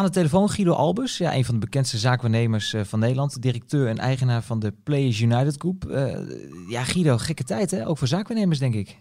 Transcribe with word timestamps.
Aan 0.00 0.06
de 0.06 0.12
telefoon 0.12 0.48
Guido 0.48 0.72
Albus, 0.72 1.18
ja, 1.18 1.34
een 1.34 1.44
van 1.44 1.54
de 1.54 1.60
bekendste 1.60 1.96
zaakwaarnemers 1.96 2.74
van 2.82 2.98
Nederland. 2.98 3.42
Directeur 3.42 3.86
en 3.86 3.98
eigenaar 3.98 4.42
van 4.42 4.58
de 4.58 4.72
Players 4.84 5.20
United 5.20 5.56
Group. 5.58 5.82
ja, 6.68 6.82
Guido, 6.82 7.16
gekke 7.16 7.44
tijd 7.44 7.70
hè? 7.70 7.86
Ook 7.86 7.98
voor 7.98 8.06
zaakwaarnemers 8.06 8.58
denk 8.58 8.74
ik. 8.74 8.98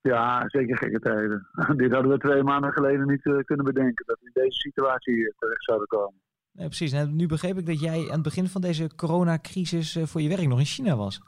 Ja, 0.00 0.44
zeker 0.46 0.76
gekke 0.76 0.98
tijden. 0.98 1.46
Dit 1.82 1.92
hadden 1.92 2.10
we 2.10 2.18
twee 2.18 2.42
maanden 2.42 2.72
geleden 2.72 3.06
niet 3.06 3.22
kunnen 3.22 3.64
bedenken. 3.64 4.06
Dat 4.06 4.18
we 4.20 4.26
in 4.26 4.42
deze 4.42 4.58
situatie 4.58 5.34
terecht 5.38 5.64
zouden 5.64 5.88
komen. 5.88 6.20
Nee, 6.52 6.66
precies. 6.66 6.92
En 6.92 7.16
nu 7.16 7.26
begreep 7.26 7.58
ik 7.58 7.66
dat 7.66 7.80
jij 7.80 7.98
aan 8.06 8.12
het 8.12 8.22
begin 8.22 8.46
van 8.46 8.60
deze 8.60 8.94
coronacrisis 8.96 9.98
voor 10.02 10.20
je 10.20 10.28
werk 10.28 10.48
nog 10.48 10.58
in 10.58 10.64
China 10.64 10.96
was. 10.96 11.20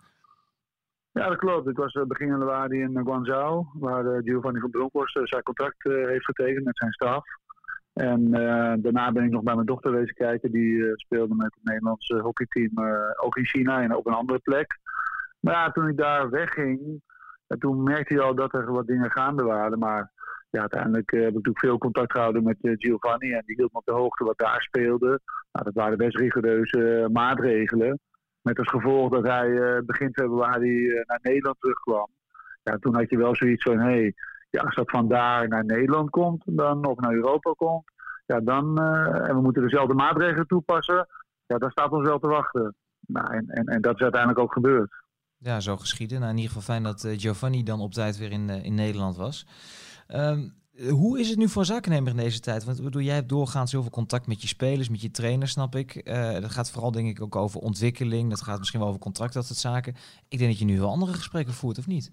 Ja, 1.13 1.29
dat 1.29 1.39
klopt. 1.39 1.69
Ik 1.69 1.77
was 1.77 1.93
eh, 1.93 2.03
begin 2.03 2.27
januari 2.27 2.81
in 2.81 3.01
Guangzhou, 3.05 3.67
waar 3.75 4.23
Giovanni 4.23 4.61
van 4.61 4.71
Bronckhorst 4.71 5.21
zijn 5.23 5.43
contract 5.43 5.83
heeft 5.83 6.25
getekend 6.25 6.65
met 6.65 6.77
zijn 6.77 6.93
staf. 6.93 7.25
En 7.95 8.31
daarna 8.83 9.13
ben 9.13 9.25
ik 9.25 9.31
nog 9.31 9.43
bij 9.43 9.55
mijn 9.55 9.67
dochter 9.67 9.93
wezen 9.93 10.15
kijken. 10.15 10.53
Die 10.53 10.93
speelde 10.95 11.35
met 11.35 11.55
het 11.55 11.65
Nederlandse 11.65 12.19
hockeyteam 12.19 12.73
ook 13.17 13.37
in 13.37 13.47
China 13.47 13.83
en 13.83 13.97
op 13.97 14.07
een 14.07 14.13
andere 14.13 14.39
plek. 14.39 14.79
Maar 15.41 15.55
ja, 15.55 15.71
toen 15.71 15.89
ik 15.89 15.97
daar 15.97 16.31
wegging, 16.31 17.03
toen 17.59 17.83
merkte 17.83 18.15
je 18.15 18.21
al 18.21 18.35
dat 18.35 18.55
er 18.55 18.73
wat 18.73 18.87
dingen 18.87 19.11
gaande 19.11 19.43
waren. 19.43 19.79
Maar 19.79 20.13
ja, 20.51 20.61
uiteindelijk 20.61 21.11
heb 21.11 21.21
ik 21.21 21.35
natuurlijk 21.35 21.59
veel 21.59 21.79
contact 21.79 22.13
gehouden 22.13 22.43
met 22.43 22.57
Giovanni. 22.61 23.33
En 23.33 23.43
die 23.47 23.57
hield 23.57 23.73
me 23.73 23.79
op 23.79 23.87
de 23.87 23.93
hoogte 23.93 24.25
wat 24.25 24.39
daar 24.39 24.63
speelde. 24.63 25.21
Nou, 25.53 25.65
dat 25.65 25.75
waren 25.75 25.99
best 25.99 26.17
rigoureuze 26.17 27.09
maatregelen. 27.13 27.99
Met 28.43 28.59
als 28.59 28.69
gevolg 28.69 29.11
dat 29.11 29.27
hij 29.27 29.83
begin 29.85 30.13
februari 30.13 31.03
naar 31.07 31.19
Nederland 31.23 31.57
terugkwam. 31.61 32.09
Ja, 32.63 32.79
toen 32.79 32.95
had 32.95 33.11
je 33.11 33.17
wel 33.17 33.37
zoiets 33.37 33.63
van, 33.63 33.79
hey, 33.79 34.15
ja, 34.55 34.63
als 34.63 34.75
dat 34.75 34.91
vandaar 34.91 35.49
naar 35.49 35.65
Nederland 35.65 36.11
komt, 36.11 36.43
dan, 36.47 36.87
of 36.87 36.99
naar 36.99 37.13
Europa 37.13 37.53
komt, 37.57 37.85
ja, 38.27 38.41
dan, 38.41 38.83
uh, 38.83 39.29
en 39.29 39.35
we 39.35 39.41
moeten 39.41 39.63
dezelfde 39.63 39.95
maatregelen 39.95 40.47
toepassen, 40.47 41.07
ja, 41.47 41.59
dan 41.59 41.71
staat 41.71 41.91
ons 41.91 42.07
wel 42.07 42.19
te 42.19 42.27
wachten. 42.27 42.75
Nou, 43.07 43.35
en, 43.35 43.47
en, 43.47 43.81
dat 43.81 43.95
is 43.95 44.01
uiteindelijk 44.01 44.41
ook 44.41 44.53
gebeurd. 44.53 44.93
Ja, 45.37 45.61
zo 45.61 45.77
geschieden. 45.77 46.19
Nou, 46.19 46.31
in 46.31 46.37
ieder 46.37 46.53
geval 46.53 46.75
fijn 46.75 46.83
dat 46.83 47.15
Giovanni 47.17 47.63
dan 47.63 47.81
op 47.81 47.93
tijd 47.93 48.19
weer 48.19 48.33
in, 48.33 48.49
in 48.49 48.75
Nederland 48.75 49.17
was. 49.17 49.47
Um, 50.09 50.55
hoe 50.89 51.21
is 51.21 51.29
het 51.29 51.39
nu 51.39 51.49
voor 51.49 51.65
zakennemer 51.65 52.11
in 52.11 52.17
deze 52.17 52.41
tijd? 52.41 52.65
Want 52.65 52.83
bedoel, 52.83 53.03
jij 53.03 53.15
hebt 53.15 53.29
doorgaans 53.29 53.73
heel 53.73 53.83
veel 53.83 53.91
contact 53.91 54.27
met 54.27 54.43
je 54.43 54.49
spelers, 54.49 54.89
met 54.89 55.01
je 55.01 55.11
trainers, 55.11 55.53
snap 55.53 55.75
ik. 55.75 56.05
Dat 56.41 56.51
gaat 56.51 56.71
vooral 56.71 56.91
denk 56.91 57.09
ik 57.09 57.23
ook 57.23 57.37
over 57.37 57.61
ontwikkeling. 57.61 58.31
Dat 58.31 58.43
gaat 58.43 58.59
misschien 58.59 58.81
wel 58.81 58.89
over 58.89 59.01
contract, 59.01 59.35
dat 59.35 59.47
soort 59.47 59.59
zaken. 59.59 59.95
Ik 60.29 60.39
denk 60.39 60.51
dat 60.51 60.59
je 60.59 60.65
nu 60.65 60.79
wel 60.79 60.91
andere 60.91 61.13
gesprekken 61.13 61.55
voert, 61.55 61.79
of 61.79 61.87
niet? 61.87 62.13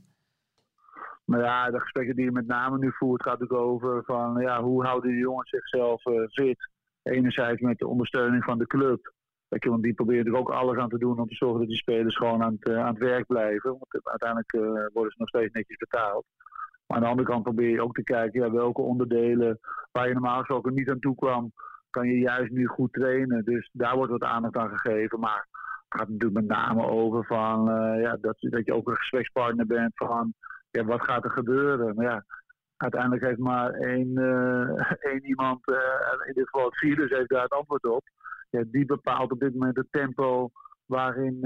Nou 1.32 1.44
ja, 1.44 1.72
de 1.72 1.80
gesprekken 1.80 2.16
die 2.16 2.26
je 2.26 2.32
met 2.32 2.48
name 2.48 2.78
nu 2.78 2.92
voert, 2.92 3.24
gaat 3.24 3.42
ook 3.42 3.54
over 3.54 4.04
van 4.04 4.42
ja, 4.42 4.64
hoe 4.64 4.86
houden 4.86 5.12
de 5.12 5.18
jongens 5.18 5.50
zichzelf 5.50 6.06
uh, 6.06 6.28
fit. 6.28 6.70
Enerzijds 7.04 7.62
met 7.62 7.78
de 7.78 7.88
ondersteuning 7.88 8.44
van 8.44 8.58
de 8.58 8.68
club. 8.68 9.14
Je, 9.48 9.70
want 9.70 9.84
die 9.84 9.94
proberen 9.94 10.26
er 10.26 10.38
ook 10.38 10.50
alles 10.50 10.78
aan 10.78 10.90
te 10.90 10.98
doen 10.98 11.20
om 11.20 11.28
te 11.28 11.36
zorgen 11.36 11.60
dat 11.60 11.68
die 11.68 11.78
spelers 11.78 12.18
gewoon 12.18 12.44
aan 12.44 12.58
het, 12.60 12.68
uh, 12.68 12.80
aan 12.80 12.94
het 12.94 13.04
werk 13.04 13.26
blijven. 13.28 13.70
Want 13.70 14.08
uiteindelijk 14.08 14.52
worden 14.94 15.12
ze 15.12 15.18
nog 15.18 15.28
steeds 15.28 15.54
netjes 15.54 15.78
betaald. 15.78 16.26
Maar 16.88 16.98
aan 16.98 17.04
de 17.04 17.10
andere 17.10 17.28
kant 17.28 17.44
probeer 17.44 17.70
je 17.70 17.82
ook 17.82 17.94
te 17.94 18.04
kijken 18.04 18.42
ja, 18.42 18.52
welke 18.52 18.82
onderdelen 18.82 19.60
waar 19.92 20.08
je 20.08 20.14
normaal 20.14 20.38
gesproken 20.38 20.73
niet 20.73 20.90
aan 20.90 21.00
toe 21.00 21.16
kwam, 21.16 21.52
kan 21.90 22.08
je 22.08 22.18
juist 22.18 22.52
nu 22.52 22.66
goed 22.66 22.94
trainen. 22.94 23.44
Dus 23.44 23.70
daar 23.73 23.95
wordt 23.95 24.12
wat 24.12 24.23
aandacht 24.23 24.56
aan 24.56 24.78
gegeven. 24.78 25.20
Maar 25.20 25.48
het 25.90 26.00
gaat 26.00 26.10
natuurlijk 26.10 26.48
met 26.48 26.58
name 26.58 26.88
over 26.88 27.26
van, 27.26 27.66
ja, 28.00 28.18
dat, 28.22 28.36
dat 28.40 28.66
je 28.66 28.73
ook 28.73 28.88
een 28.88 28.98
gesprekspartner 28.98 29.66
bent 29.66 29.92
van 29.95 30.34
ja, 30.72 30.83
wat 30.83 31.02
gaat 31.02 31.23
er 31.23 31.31
gebeuren. 31.31 31.95
Maar 31.95 32.05
ja, 32.05 32.25
uiteindelijk 32.77 33.23
heeft 33.23 33.39
maar 33.39 33.72
één, 33.73 34.08
uh, 34.08 34.91
één 35.11 35.25
iemand, 35.25 35.69
uh, 35.69 35.77
in 36.27 36.33
dit 36.33 36.50
geval 36.50 36.66
het 36.66 36.77
virus, 36.77 37.09
heeft 37.09 37.30
daar 37.30 37.44
het 37.44 37.53
antwoord 37.53 37.86
op. 37.86 38.03
Ja, 38.50 38.64
die 38.67 38.86
bepaalt 38.86 39.31
op 39.31 39.39
dit 39.39 39.53
moment 39.53 39.77
het 39.77 39.92
tempo 39.92 40.52
waarin 40.86 41.39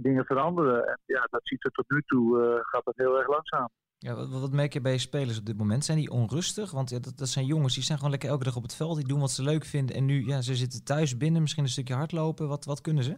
dingen 0.00 0.24
veranderen. 0.24 0.86
En 0.86 0.98
ja, 1.04 1.26
dat 1.30 1.40
ziet 1.42 1.64
er 1.64 1.70
tot 1.70 1.90
nu 1.90 2.02
toe, 2.06 2.58
gaat 2.62 2.84
dat 2.84 2.96
heel 2.96 3.18
erg 3.18 3.28
langzaam. 3.28 3.68
Ja, 3.98 4.14
wat, 4.14 4.28
wat, 4.28 4.52
merk 4.52 4.72
je 4.72 4.80
bij 4.80 4.98
spelers 4.98 5.38
op 5.38 5.46
dit 5.46 5.56
moment? 5.58 5.84
Zijn 5.84 5.98
die 5.98 6.10
onrustig? 6.10 6.70
Want 6.70 6.90
ja, 6.90 6.98
dat, 6.98 7.18
dat 7.18 7.28
zijn 7.28 7.46
jongens 7.46 7.74
die 7.74 7.82
zijn 7.82 7.96
gewoon 7.96 8.12
lekker 8.12 8.28
elke 8.28 8.44
dag 8.44 8.56
op 8.56 8.62
het 8.62 8.74
veld. 8.74 8.96
Die 8.96 9.06
doen 9.06 9.20
wat 9.20 9.30
ze 9.30 9.42
leuk 9.42 9.64
vinden. 9.64 9.96
En 9.96 10.04
nu, 10.04 10.26
ja, 10.26 10.40
ze 10.40 10.54
zitten 10.54 10.84
thuis 10.84 11.16
binnen, 11.16 11.40
misschien 11.40 11.62
een 11.62 11.70
stukje 11.70 11.94
hardlopen. 11.94 12.48
Wat, 12.48 12.64
wat 12.64 12.80
kunnen 12.80 13.04
ze? 13.04 13.16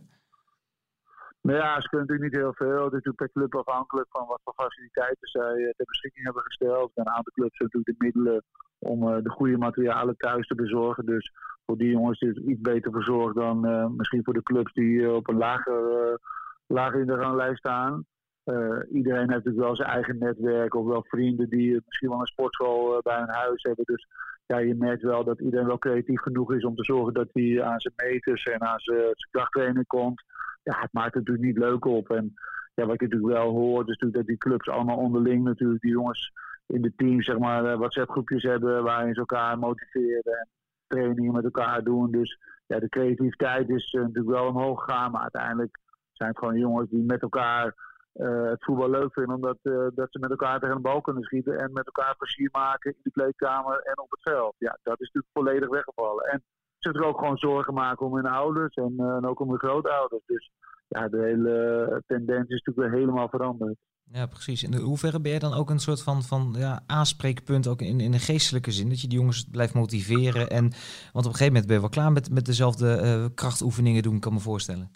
Nou 1.43 1.59
ja, 1.59 1.81
ze 1.81 1.89
kunnen 1.89 2.07
natuurlijk 2.07 2.33
niet 2.33 2.43
heel 2.43 2.55
veel. 2.55 2.85
Het 2.85 2.93
is 2.93 3.03
natuurlijk 3.03 3.17
per 3.17 3.33
club 3.33 3.55
afhankelijk 3.55 4.09
van 4.11 4.27
wat 4.27 4.41
voor 4.45 4.55
faciliteiten 4.55 5.29
zij 5.29 5.57
uh, 5.57 5.71
ter 5.77 5.87
beschikking 5.87 6.25
hebben 6.25 6.43
gesteld. 6.43 6.91
En 6.95 7.07
een 7.07 7.13
aantal 7.13 7.33
clubs 7.33 7.59
hebben 7.59 7.79
natuurlijk 7.79 7.99
de 7.99 8.05
middelen 8.05 8.43
om 8.79 9.09
uh, 9.09 9.23
de 9.23 9.31
goede 9.31 9.59
materialen 9.59 10.17
thuis 10.17 10.47
te 10.47 10.55
bezorgen. 10.55 11.07
Dus 11.07 11.33
voor 11.67 11.77
die 11.77 11.91
jongens 11.91 12.21
is 12.21 12.37
het 12.37 12.47
iets 12.47 12.61
beter 12.61 12.93
verzorgd 12.93 13.35
dan 13.35 13.67
uh, 13.69 13.87
misschien 13.87 14.25
voor 14.25 14.35
de 14.35 14.43
clubs 14.43 14.73
die 14.73 15.13
op 15.13 15.29
een 15.29 15.37
lager, 15.37 16.19
lager 16.67 17.01
in 17.01 17.07
de 17.07 17.15
ranglijst 17.15 17.59
staan. 17.59 18.07
Uh, 18.45 18.79
iedereen 18.93 19.31
heeft 19.31 19.45
natuurlijk 19.45 19.65
wel 19.65 19.77
zijn 19.77 19.89
eigen 19.89 20.19
netwerk 20.19 20.75
of 20.75 20.87
wel 20.87 21.05
vrienden 21.09 21.49
die 21.49 21.83
misschien 21.87 22.09
wel 22.09 22.21
een 22.21 22.27
sportschool 22.27 22.95
uh, 22.95 22.99
bij 23.01 23.19
hun 23.19 23.35
huis 23.35 23.63
hebben. 23.63 23.85
Dus 23.85 24.07
ja, 24.47 24.59
je 24.59 24.75
merkt 24.75 25.03
wel 25.03 25.25
dat 25.25 25.41
iedereen 25.41 25.67
wel 25.67 25.79
creatief 25.79 26.21
genoeg 26.21 26.53
is 26.53 26.65
om 26.65 26.75
te 26.75 26.85
zorgen 26.85 27.15
dat 27.15 27.29
hij 27.33 27.63
aan 27.63 27.81
zijn 27.81 27.95
meters 27.97 28.45
en 28.45 28.61
aan 28.61 28.79
zijn, 28.79 28.99
zijn 28.99 29.31
krachttraining 29.31 29.87
komt. 29.87 30.23
Ja, 30.63 30.81
het 30.81 30.93
maakt 30.93 31.15
het 31.15 31.27
natuurlijk 31.27 31.47
niet 31.47 31.65
leuk 31.65 31.85
op. 31.85 32.11
En 32.11 32.35
ja, 32.75 32.85
wat 32.87 32.95
ik 32.95 33.01
natuurlijk 33.01 33.33
wel 33.33 33.51
hoor, 33.51 33.81
is 33.81 33.87
natuurlijk 33.87 34.15
dat 34.15 34.27
die 34.27 34.37
clubs 34.37 34.69
allemaal 34.69 34.97
onderling 34.97 35.45
natuurlijk 35.45 35.81
die 35.81 35.91
jongens 35.91 36.33
in 36.67 36.83
de 36.83 36.93
team 36.97 37.23
zeg 37.23 37.39
maar 37.39 37.65
uh, 37.65 37.77
WhatsApp 37.77 38.11
groepjes 38.11 38.43
hebben 38.43 38.83
waarin 38.83 39.15
ze 39.15 39.21
elkaar 39.21 39.59
motiveren 39.59 40.39
en 40.39 40.49
trainingen 40.87 41.33
met 41.33 41.45
elkaar 41.45 41.85
doen. 41.85 42.11
Dus 42.11 42.39
ja, 42.67 42.79
de 42.79 42.89
creativiteit 42.89 43.69
is 43.69 43.93
natuurlijk 43.93 44.29
wel 44.29 44.47
omhoog 44.47 44.85
gegaan, 44.85 45.11
maar 45.11 45.21
uiteindelijk 45.21 45.79
zijn 46.13 46.29
het 46.29 46.39
gewoon 46.39 46.59
jongens 46.59 46.91
die 46.91 47.05
met 47.05 47.23
elkaar 47.23 47.75
uh, 48.15 48.51
het 48.51 48.65
voetbal 48.65 48.91
leuk 48.91 49.13
vinden. 49.13 49.35
Omdat 49.35 49.59
dat 49.95 50.09
ze 50.11 50.19
met 50.19 50.31
elkaar 50.31 50.61
tegen 50.61 50.77
een 50.77 50.83
bal 50.83 51.01
kunnen 51.01 51.23
schieten. 51.23 51.59
En 51.59 51.73
met 51.73 51.87
elkaar 51.87 52.17
plezier 52.17 52.49
maken 52.53 52.91
in 52.91 53.01
de 53.03 53.11
kleedkamer 53.11 53.79
en 53.79 53.99
op 53.99 54.11
het 54.11 54.23
veld. 54.23 54.55
Ja, 54.59 54.79
dat 54.83 55.01
is 55.01 55.11
natuurlijk 55.13 55.33
volledig 55.33 55.69
weggevallen. 55.69 56.25
En 56.25 56.43
zich 56.91 57.03
ook 57.03 57.19
gewoon 57.19 57.37
zorgen 57.37 57.75
maken 57.75 58.07
om 58.07 58.15
hun 58.15 58.27
ouders 58.27 58.75
en, 58.75 58.95
uh, 58.99 59.17
en 59.17 59.27
ook 59.27 59.41
om 59.41 59.49
hun 59.49 59.59
grootouders. 59.59 60.23
Dus 60.27 60.51
ja, 60.89 61.09
de 61.09 61.19
hele 61.19 62.03
tendens 62.07 62.49
is 62.49 62.63
natuurlijk 62.63 62.89
weer 62.89 63.01
helemaal 63.01 63.29
veranderd. 63.29 63.77
Ja, 64.05 64.27
precies. 64.27 64.63
In 64.63 64.75
hoeverre 64.75 65.21
ben 65.21 65.33
je 65.33 65.39
dan 65.39 65.55
ook 65.55 65.71
een 65.71 65.79
soort 65.79 66.03
van, 66.03 66.23
van 66.23 66.55
ja, 66.59 66.81
aanspreekpunt, 66.87 67.69
ook 67.69 67.81
in, 67.81 68.01
in 68.01 68.11
de 68.11 68.19
geestelijke 68.19 68.71
zin, 68.71 68.89
dat 68.89 69.01
je 69.01 69.09
die 69.09 69.19
jongens 69.19 69.49
blijft 69.51 69.75
motiveren? 69.75 70.51
En, 70.51 70.63
want 71.13 71.27
op 71.27 71.33
een 71.33 71.39
gegeven 71.39 71.47
moment 71.47 71.67
ben 71.67 71.75
je 71.75 71.81
wel 71.81 71.91
klaar 71.91 72.13
met, 72.13 72.31
met 72.31 72.45
dezelfde 72.45 73.31
krachtoefeningen 73.35 74.03
doen, 74.03 74.21
kan 74.21 74.33
me 74.33 74.39
voorstellen. 74.39 74.91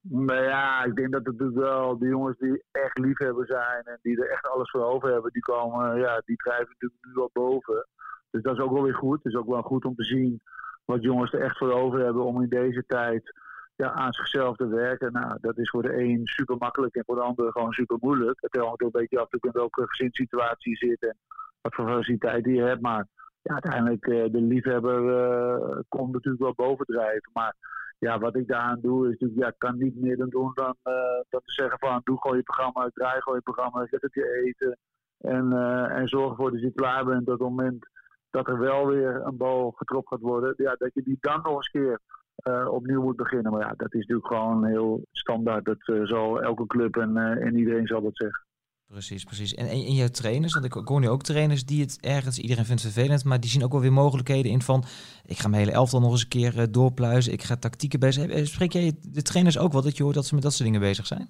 Maar 0.00 0.42
ja, 0.42 0.84
ik 0.84 0.96
denk 0.96 1.12
dat 1.12 1.24
het 1.24 1.38
natuurlijk 1.38 1.66
wel 1.66 1.98
de 1.98 2.06
jongens 2.06 2.38
die 2.38 2.62
echt 2.70 2.98
liefhebber 2.98 3.46
zijn 3.46 3.82
en 3.84 3.98
die 4.02 4.20
er 4.22 4.30
echt 4.30 4.46
alles 4.46 4.70
voor 4.70 4.84
over 4.84 5.12
hebben, 5.12 5.32
die 5.32 5.42
komen, 5.42 5.98
ja, 5.98 6.22
die 6.24 6.36
drijven 6.36 6.68
natuurlijk 6.68 7.06
nu 7.06 7.12
wel 7.12 7.30
boven. 7.32 7.86
Dus 8.30 8.42
dat 8.42 8.54
is 8.56 8.60
ook 8.60 8.72
wel 8.72 8.82
weer 8.82 8.94
goed. 8.94 9.22
Het 9.22 9.32
is 9.32 9.38
ook 9.38 9.48
wel 9.48 9.62
goed 9.62 9.84
om 9.84 9.94
te 9.94 10.04
zien 10.04 10.42
wat 10.84 11.02
jongens 11.02 11.32
er 11.32 11.40
echt 11.40 11.58
voor 11.58 11.72
over 11.72 11.98
hebben 11.98 12.24
om 12.24 12.42
in 12.42 12.48
deze 12.48 12.84
tijd 12.86 13.32
ja, 13.76 13.92
aan 13.92 14.12
zichzelf 14.12 14.56
te 14.56 14.66
werken. 14.66 15.12
Nou, 15.12 15.38
dat 15.40 15.58
is 15.58 15.70
voor 15.70 15.82
de 15.82 16.02
een 16.02 16.20
super 16.24 16.56
makkelijk 16.56 16.94
en 16.94 17.02
voor 17.06 17.14
de 17.14 17.22
ander 17.22 17.52
gewoon 17.52 17.72
super 17.72 17.96
moeilijk. 18.00 18.40
Het 18.40 18.56
hangt 18.56 18.82
ook 18.82 18.94
een 18.94 19.00
beetje 19.00 19.20
af 19.20 19.32
in 19.32 19.50
welke 19.52 19.86
gezinssituatie 19.86 20.70
je 20.70 20.86
zit 20.86 21.02
en 21.02 21.16
wat 21.60 21.74
voor 21.74 21.88
faciliteiten 21.88 22.52
je 22.52 22.62
hebt. 22.62 22.80
Maar 22.80 23.06
ja, 23.42 23.52
uiteindelijk, 23.52 24.06
uh, 24.06 24.24
de 24.32 24.40
liefhebber 24.40 25.00
uh, 25.02 25.78
komt 25.88 26.12
natuurlijk 26.12 26.42
wel 26.42 26.68
bovendrijven. 26.68 27.30
Maar 27.32 27.54
ja, 27.98 28.18
wat 28.18 28.36
ik 28.36 28.48
daaraan 28.48 28.80
doe 28.80 29.04
is 29.04 29.10
natuurlijk, 29.10 29.40
ja, 29.40 29.48
ik 29.48 29.58
kan 29.58 29.78
niet 29.78 30.00
meer 30.00 30.16
doen 30.16 30.50
dan, 30.54 30.76
uh, 30.84 30.94
dan 31.28 31.40
te 31.44 31.52
zeggen 31.52 31.78
van 31.78 32.00
doe 32.04 32.20
gewoon 32.20 32.36
je 32.36 32.42
programma, 32.42 32.90
draai 32.94 33.20
gewoon 33.20 33.38
je 33.38 33.52
programma, 33.52 33.86
zet 33.86 34.02
het 34.02 34.14
je 34.14 34.42
eten. 34.44 34.78
En, 35.18 35.52
en 35.90 36.08
zorg 36.08 36.30
ervoor 36.30 36.50
dat 36.50 36.60
je 36.60 36.72
klaar 36.72 37.04
bent 37.04 37.26
dat 37.26 37.40
op 37.40 37.46
het 37.46 37.56
moment 37.56 37.86
dat 38.34 38.48
er 38.48 38.58
wel 38.58 38.86
weer 38.86 39.20
een 39.24 39.36
bal 39.36 39.70
getropt 39.70 40.08
gaat 40.08 40.20
worden, 40.20 40.54
ja, 40.56 40.74
dat 40.78 40.94
je 40.94 41.02
die 41.02 41.16
dan 41.20 41.40
nog 41.42 41.56
eens 41.56 41.68
keer 41.68 42.00
uh, 42.48 42.68
opnieuw 42.70 43.02
moet 43.02 43.16
beginnen. 43.16 43.52
Maar 43.52 43.60
ja, 43.60 43.74
dat 43.76 43.94
is 43.94 44.00
natuurlijk 44.00 44.26
gewoon 44.26 44.64
heel 44.64 45.06
standaard. 45.12 45.64
Dat 45.64 46.08
zal 46.08 46.42
elke 46.42 46.66
club 46.66 46.96
en, 46.96 47.16
en 47.16 47.56
iedereen 47.56 47.86
zal 47.86 48.02
dat 48.02 48.16
zeggen. 48.16 48.44
Precies, 48.86 49.24
precies. 49.24 49.54
En, 49.54 49.66
en, 49.66 49.94
jouw 49.94 50.08
trainers, 50.08 50.52
want 50.52 50.64
ik 50.64 50.72
hoor 50.72 51.00
nu 51.00 51.08
ook 51.08 51.22
trainers 51.22 51.64
die 51.64 51.80
het 51.80 51.98
ergens, 52.00 52.38
iedereen 52.38 52.64
vindt 52.64 52.82
het 52.82 52.92
vervelend, 52.92 53.24
maar 53.24 53.40
die 53.40 53.50
zien 53.50 53.64
ook 53.64 53.72
wel 53.72 53.80
weer 53.80 53.92
mogelijkheden 53.92 54.52
in 54.52 54.62
van, 54.62 54.84
ik 55.24 55.38
ga 55.38 55.48
mijn 55.48 55.62
hele 55.62 55.76
elftal 55.76 56.00
nog 56.00 56.10
eens 56.10 56.22
een 56.22 56.28
keer 56.28 56.58
uh, 56.58 56.64
doorpluizen, 56.70 57.32
ik 57.32 57.42
ga 57.42 57.56
tactieken 57.56 58.00
bezig. 58.00 58.26
Eh, 58.26 58.44
spreek 58.44 58.72
jij 58.72 58.92
de 59.00 59.22
trainers 59.22 59.58
ook 59.58 59.72
wel 59.72 59.82
dat 59.82 59.96
je 59.96 60.02
hoort 60.02 60.14
dat 60.14 60.26
ze 60.26 60.34
met 60.34 60.42
dat 60.42 60.52
soort 60.52 60.64
dingen 60.64 60.80
bezig 60.80 61.06
zijn? 61.06 61.28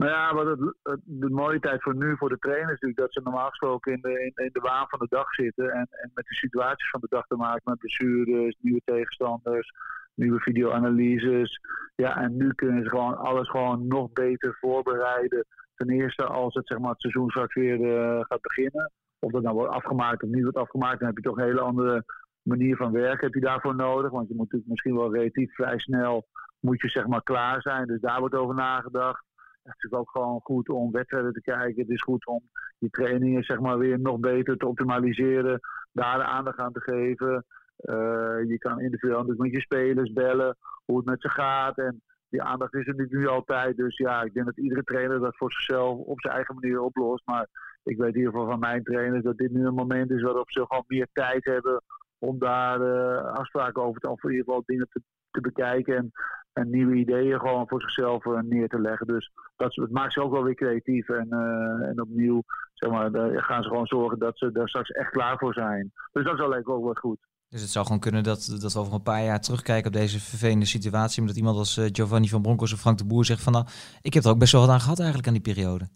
Nou 0.00 0.12
ja, 0.12 0.34
wat 0.34 0.46
het, 0.46 1.00
de 1.04 1.30
mooie 1.30 1.60
tijd 1.60 1.82
voor 1.82 1.96
nu 1.96 2.16
voor 2.16 2.28
de 2.28 2.38
trainers 2.38 2.70
natuurlijk 2.70 2.98
dat 2.98 3.12
ze 3.12 3.20
normaal 3.22 3.48
gesproken 3.48 3.92
in 3.92 4.00
de, 4.00 4.32
in, 4.34 4.50
de 4.52 4.60
waan 4.60 4.88
van 4.88 4.98
de 4.98 5.06
dag 5.08 5.34
zitten 5.34 5.70
en, 5.70 5.86
en 5.90 6.10
met 6.14 6.26
de 6.26 6.34
situaties 6.34 6.90
van 6.90 7.00
de 7.00 7.06
dag 7.10 7.26
te 7.26 7.36
maken 7.36 7.62
met 7.64 7.78
blessures, 7.78 8.56
nieuwe 8.60 8.80
tegenstanders, 8.84 9.72
nieuwe 10.14 10.40
videoanalyses. 10.40 11.60
Ja, 11.94 12.16
en 12.16 12.36
nu 12.36 12.52
kunnen 12.54 12.82
ze 12.82 12.88
gewoon 12.88 13.16
alles 13.16 13.48
gewoon 13.48 13.86
nog 13.86 14.12
beter 14.12 14.56
voorbereiden 14.60 15.46
ten 15.74 15.90
eerste 15.90 16.24
als 16.24 16.54
het, 16.54 16.66
zeg 16.66 16.78
maar, 16.78 16.90
het 16.90 17.00
seizoen 17.00 17.30
straks 17.30 17.54
weer 17.54 17.80
uh, 17.80 18.20
gaat 18.20 18.40
beginnen. 18.40 18.92
Of 19.18 19.32
dat 19.32 19.42
nou 19.42 19.54
wordt 19.54 19.72
afgemaakt 19.72 20.22
of 20.22 20.28
niet 20.28 20.42
wordt 20.42 20.58
afgemaakt, 20.58 20.98
dan 20.98 21.08
heb 21.08 21.16
je 21.16 21.22
toch 21.22 21.36
een 21.36 21.44
hele 21.44 21.60
andere 21.60 22.04
manier 22.42 22.76
van 22.76 22.92
werken 22.92 23.24
heb 23.26 23.34
je 23.34 23.40
daarvoor 23.40 23.74
nodig. 23.74 24.10
Want 24.10 24.28
je 24.28 24.34
moet 24.34 24.44
natuurlijk 24.44 24.70
misschien 24.70 24.96
wel 24.96 25.14
relatief 25.14 25.54
vrij 25.54 25.78
snel 25.78 26.26
moet 26.60 26.80
je 26.80 26.88
zeg 26.88 27.06
maar 27.06 27.22
klaar 27.22 27.62
zijn. 27.62 27.86
Dus 27.86 28.00
daar 28.00 28.20
wordt 28.20 28.34
over 28.34 28.54
nagedacht. 28.54 29.24
Het 29.62 29.84
is 29.84 29.92
ook 29.92 30.10
gewoon 30.10 30.40
goed 30.40 30.68
om 30.68 30.90
wedstrijden 30.90 31.32
te 31.32 31.40
kijken. 31.40 31.82
Het 31.82 31.90
is 31.90 32.02
goed 32.02 32.26
om 32.26 32.42
je 32.78 32.90
trainingen 32.90 33.42
zeg 33.42 33.60
maar 33.60 33.78
weer 33.78 34.00
nog 34.00 34.18
beter 34.20 34.56
te 34.56 34.66
optimaliseren. 34.66 35.60
Daar 35.92 36.22
aandacht 36.22 36.58
aan 36.58 36.72
te 36.72 36.80
geven. 36.80 37.44
Uh, 37.80 38.48
je 38.48 38.56
kan 38.58 38.80
individueel 38.80 39.16
natuurlijk 39.16 39.42
met 39.42 39.52
je 39.52 39.60
spelers 39.60 40.12
bellen. 40.12 40.56
Hoe 40.84 40.96
het 40.96 41.06
met 41.06 41.20
ze 41.20 41.28
gaat. 41.28 41.78
En 41.78 42.02
die 42.28 42.42
aandacht 42.42 42.74
is 42.74 42.86
er 42.86 42.94
niet 42.94 43.10
nu 43.10 43.26
altijd. 43.26 43.76
Dus 43.76 43.96
ja, 43.96 44.22
ik 44.22 44.34
denk 44.34 44.46
dat 44.46 44.58
iedere 44.58 44.82
trainer 44.82 45.20
dat 45.20 45.36
voor 45.36 45.52
zichzelf 45.52 45.98
op 45.98 46.20
zijn 46.20 46.34
eigen 46.34 46.54
manier 46.54 46.80
oplost. 46.80 47.26
Maar 47.26 47.48
ik 47.82 47.96
weet 47.96 48.14
in 48.14 48.18
ieder 48.18 48.32
geval 48.32 48.48
van 48.48 48.58
mijn 48.58 48.82
trainers 48.82 49.24
dat 49.24 49.36
dit 49.36 49.50
nu 49.50 49.66
een 49.66 49.74
moment 49.74 50.10
is 50.10 50.22
waarop 50.22 50.50
ze 50.50 50.64
gewoon 50.66 50.84
meer 50.86 51.08
tijd 51.12 51.44
hebben 51.44 51.82
om 52.18 52.38
daar 52.38 52.80
uh, 52.80 53.24
afspraken 53.24 53.82
over 53.82 54.00
te, 54.00 54.08
of 54.08 54.24
in 54.24 54.30
ieder 54.30 54.44
geval 54.44 54.62
dingen 54.66 54.88
te, 54.90 55.02
te 55.30 55.40
bekijken. 55.40 55.96
En 55.96 56.10
en 56.52 56.70
nieuwe 56.70 56.94
ideeën 56.94 57.40
gewoon 57.40 57.68
voor 57.68 57.80
zichzelf 57.80 58.26
eh, 58.26 58.38
neer 58.40 58.68
te 58.68 58.80
leggen. 58.80 59.06
Dus 59.06 59.32
dat, 59.56 59.88
maakt 59.90 60.12
ze 60.12 60.22
ook 60.22 60.32
wel 60.32 60.44
weer 60.44 60.54
creatief. 60.54 61.08
En, 61.08 61.26
uh, 61.30 61.88
en 61.88 62.00
opnieuw 62.00 62.42
zeg 62.74 62.90
maar, 62.90 63.10
gaan 63.42 63.62
ze 63.62 63.68
gewoon 63.68 63.86
zorgen 63.86 64.18
dat 64.18 64.38
ze 64.38 64.52
daar 64.52 64.68
straks 64.68 64.90
echt 64.90 65.10
klaar 65.10 65.38
voor 65.38 65.54
zijn. 65.54 65.92
Dus 66.12 66.24
dat 66.24 66.34
is 66.34 66.40
al 66.40 66.54
ook 66.54 66.84
wat 66.84 66.98
goed. 66.98 67.18
Dus 67.48 67.60
het 67.60 67.70
zou 67.70 67.84
gewoon 67.84 68.00
kunnen 68.00 68.22
dat, 68.22 68.56
dat 68.60 68.72
we 68.72 68.78
over 68.78 68.92
een 68.92 69.02
paar 69.02 69.24
jaar 69.24 69.40
terugkijken 69.40 69.86
op 69.86 69.92
deze 69.92 70.20
vervelende 70.20 70.66
situatie. 70.66 71.18
Maar 71.18 71.28
dat 71.28 71.38
iemand 71.38 71.56
als 71.56 71.78
uh, 71.78 71.88
Giovanni 71.92 72.28
van 72.28 72.42
Bronckhorst 72.42 72.74
of 72.74 72.80
Frank 72.80 72.98
de 72.98 73.04
Boer 73.04 73.24
zegt 73.24 73.42
van 73.42 73.52
nou, 73.52 73.66
ik 74.00 74.14
heb 74.14 74.24
er 74.24 74.30
ook 74.30 74.38
best 74.38 74.52
wel 74.52 74.60
wat 74.60 74.70
aan 74.70 74.80
gehad 74.80 74.98
eigenlijk 74.98 75.28
aan 75.28 75.40
die 75.42 75.54
periode. 75.54 75.88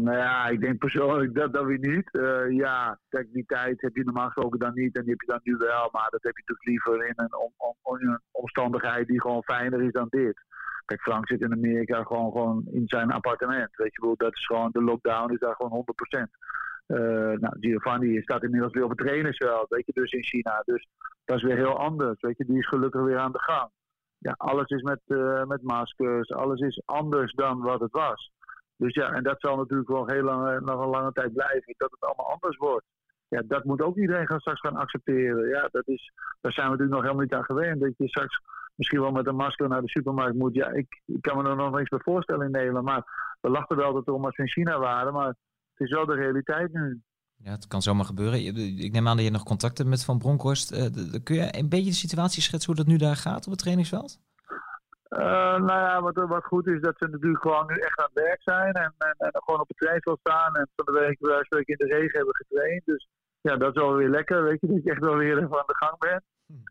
Nou 0.00 0.16
ja, 0.16 0.48
ik 0.48 0.60
denk 0.60 0.78
persoonlijk 0.78 1.34
dat 1.34 1.52
dat 1.52 1.64
weer 1.64 1.78
niet. 1.78 2.08
Uh, 2.12 2.50
ja, 2.50 2.98
kijk, 3.08 3.32
die 3.32 3.44
tijd 3.46 3.80
heb 3.80 3.96
je 3.96 4.04
normaal 4.04 4.26
gesproken 4.26 4.58
dan 4.58 4.74
niet 4.74 4.96
en 4.96 5.02
die 5.02 5.10
heb 5.10 5.20
je 5.20 5.26
dan 5.26 5.40
nu 5.42 5.56
wel. 5.56 5.88
Maar 5.92 6.08
dat 6.10 6.22
heb 6.22 6.36
je 6.36 6.42
natuurlijk 6.46 6.68
liever 6.68 7.06
in 7.06 7.12
een, 7.16 7.36
om, 7.36 7.52
om, 7.82 7.96
een 8.00 8.20
omstandigheid 8.30 9.06
die 9.06 9.20
gewoon 9.20 9.42
fijner 9.42 9.82
is 9.82 9.92
dan 9.92 10.06
dit. 10.10 10.44
Kijk, 10.84 11.00
Frank 11.00 11.28
zit 11.28 11.40
in 11.40 11.52
Amerika 11.52 12.02
gewoon, 12.02 12.32
gewoon 12.32 12.66
in 12.70 12.82
zijn 12.86 13.10
appartement. 13.10 13.76
Weet 13.76 13.94
je 13.94 14.00
wel, 14.00 14.16
dat 14.16 14.36
is 14.36 14.46
gewoon, 14.46 14.70
de 14.72 14.82
lockdown 14.82 15.32
is 15.32 15.38
daar 15.38 15.54
gewoon 15.54 15.84
100%. 16.18 16.20
Uh, 16.86 17.32
eh, 17.32 17.40
nou, 17.40 17.56
Giovanni 17.60 18.20
staat 18.22 18.42
inmiddels 18.42 18.72
weer 18.72 18.84
op 18.84 18.90
het 18.90 18.98
trainersveld, 18.98 19.68
weet 19.68 19.86
je, 19.86 19.92
dus 19.92 20.12
in 20.12 20.24
China. 20.24 20.62
Dus 20.64 20.86
dat 21.24 21.36
is 21.36 21.42
weer 21.42 21.56
heel 21.56 21.78
anders, 21.78 22.20
weet 22.20 22.36
je. 22.36 22.44
Die 22.44 22.58
is 22.58 22.68
gelukkig 22.68 23.02
weer 23.02 23.18
aan 23.18 23.32
de 23.32 23.42
gang. 23.42 23.70
Ja, 24.18 24.34
alles 24.36 24.68
is 24.68 24.82
met, 24.82 25.00
uh, 25.06 25.44
met 25.44 25.62
maskers, 25.62 26.30
alles 26.32 26.60
is 26.60 26.82
anders 26.84 27.32
dan 27.32 27.60
wat 27.60 27.80
het 27.80 27.92
was. 27.92 28.30
Dus 28.78 28.94
ja, 28.94 29.12
en 29.12 29.22
dat 29.22 29.40
zal 29.40 29.56
natuurlijk 29.56 29.88
wel 29.88 30.06
heel 30.06 30.22
lang, 30.22 30.60
nog 30.60 30.80
een 30.80 30.88
lange 30.88 31.12
tijd 31.12 31.32
blijven, 31.32 31.74
dat 31.76 31.90
het 31.90 32.00
allemaal 32.00 32.32
anders 32.32 32.56
wordt. 32.56 32.86
Ja, 33.28 33.42
dat 33.46 33.64
moet 33.64 33.82
ook 33.82 33.96
iedereen 33.96 34.26
gaan 34.26 34.40
straks 34.40 34.60
gaan 34.60 34.76
accepteren. 34.76 35.48
Ja, 35.48 35.68
dat 35.70 35.88
is, 35.88 36.12
daar 36.40 36.52
zijn 36.52 36.66
we 36.66 36.72
natuurlijk 36.72 36.96
nog 36.96 37.02
helemaal 37.02 37.22
niet 37.22 37.34
aan 37.34 37.44
gewend. 37.44 37.80
Dat 37.80 37.94
je 37.96 38.08
straks 38.08 38.40
misschien 38.74 39.00
wel 39.00 39.10
met 39.10 39.26
een 39.26 39.36
masker 39.36 39.68
naar 39.68 39.82
de 39.82 39.88
supermarkt 39.88 40.36
moet. 40.36 40.54
Ja, 40.54 40.70
ik, 40.70 41.00
kan 41.20 41.36
me 41.36 41.48
er 41.48 41.56
nog 41.56 41.76
niks 41.76 41.88
bij 41.88 41.98
voorstellen 42.02 42.46
in 42.46 42.52
Nederland. 42.52 42.84
Maar 42.84 43.36
we 43.40 43.50
lachten 43.50 43.76
wel 43.76 43.92
dat 43.92 44.04
we 44.04 44.12
om 44.12 44.24
als 44.24 44.36
we 44.36 44.42
in 44.42 44.48
China 44.48 44.78
waren. 44.78 45.12
Maar 45.12 45.26
het 45.26 45.86
is 45.86 45.90
wel 45.90 46.06
de 46.06 46.14
realiteit 46.14 46.72
nu. 46.72 47.00
Ja, 47.36 47.50
het 47.50 47.66
kan 47.66 47.82
zomaar 47.82 48.04
gebeuren. 48.04 48.44
Ik 48.78 48.92
neem 48.92 49.08
aan 49.08 49.16
dat 49.16 49.24
je 49.24 49.30
nog 49.30 49.42
contacten 49.42 49.88
met 49.88 50.04
Van 50.04 50.18
Bronckhorst. 50.18 50.72
Uh, 50.72 50.86
kun 51.22 51.36
je 51.36 51.58
een 51.58 51.68
beetje 51.68 51.90
de 51.90 51.96
situatie 51.96 52.42
schetsen 52.42 52.74
hoe 52.74 52.84
dat 52.84 52.92
nu 52.92 52.96
daar 52.96 53.16
gaat 53.16 53.44
op 53.44 53.50
het 53.50 53.60
trainingsveld? 53.60 54.20
Uh, 55.10 55.20
nou 55.68 55.80
ja, 55.86 56.02
wat, 56.02 56.14
wat 56.14 56.44
goed 56.44 56.66
is 56.66 56.80
dat 56.80 56.94
ze 56.98 57.08
natuurlijk 57.08 57.42
gewoon 57.42 57.66
nu 57.66 57.74
echt 57.74 57.98
aan 57.98 58.10
het 58.12 58.24
werk 58.24 58.42
zijn 58.42 58.72
en, 58.72 58.94
en, 58.98 59.14
en 59.18 59.30
gewoon 59.44 59.60
op 59.60 59.68
het 59.68 59.76
trainingsveld 59.76 60.18
staan 60.20 60.54
en 60.54 60.68
van 60.76 60.94
de 60.94 61.00
week 61.00 61.18
bij 61.18 61.44
spreken 61.44 61.76
in 61.76 61.88
de 61.88 61.94
regen 61.94 62.16
hebben 62.16 62.36
getraind. 62.36 62.82
Dus 62.84 63.08
ja, 63.40 63.56
dat 63.56 63.76
is 63.76 63.82
wel 63.82 63.94
weer 63.94 64.08
lekker, 64.08 64.42
weet 64.42 64.60
je, 64.60 64.66
dat 64.72 64.84
je 64.84 64.90
echt 64.90 65.00
wel 65.00 65.16
weer 65.16 65.36
even 65.36 65.58
aan 65.58 65.72
de 65.72 65.84
gang 65.84 65.98
bent. 65.98 66.22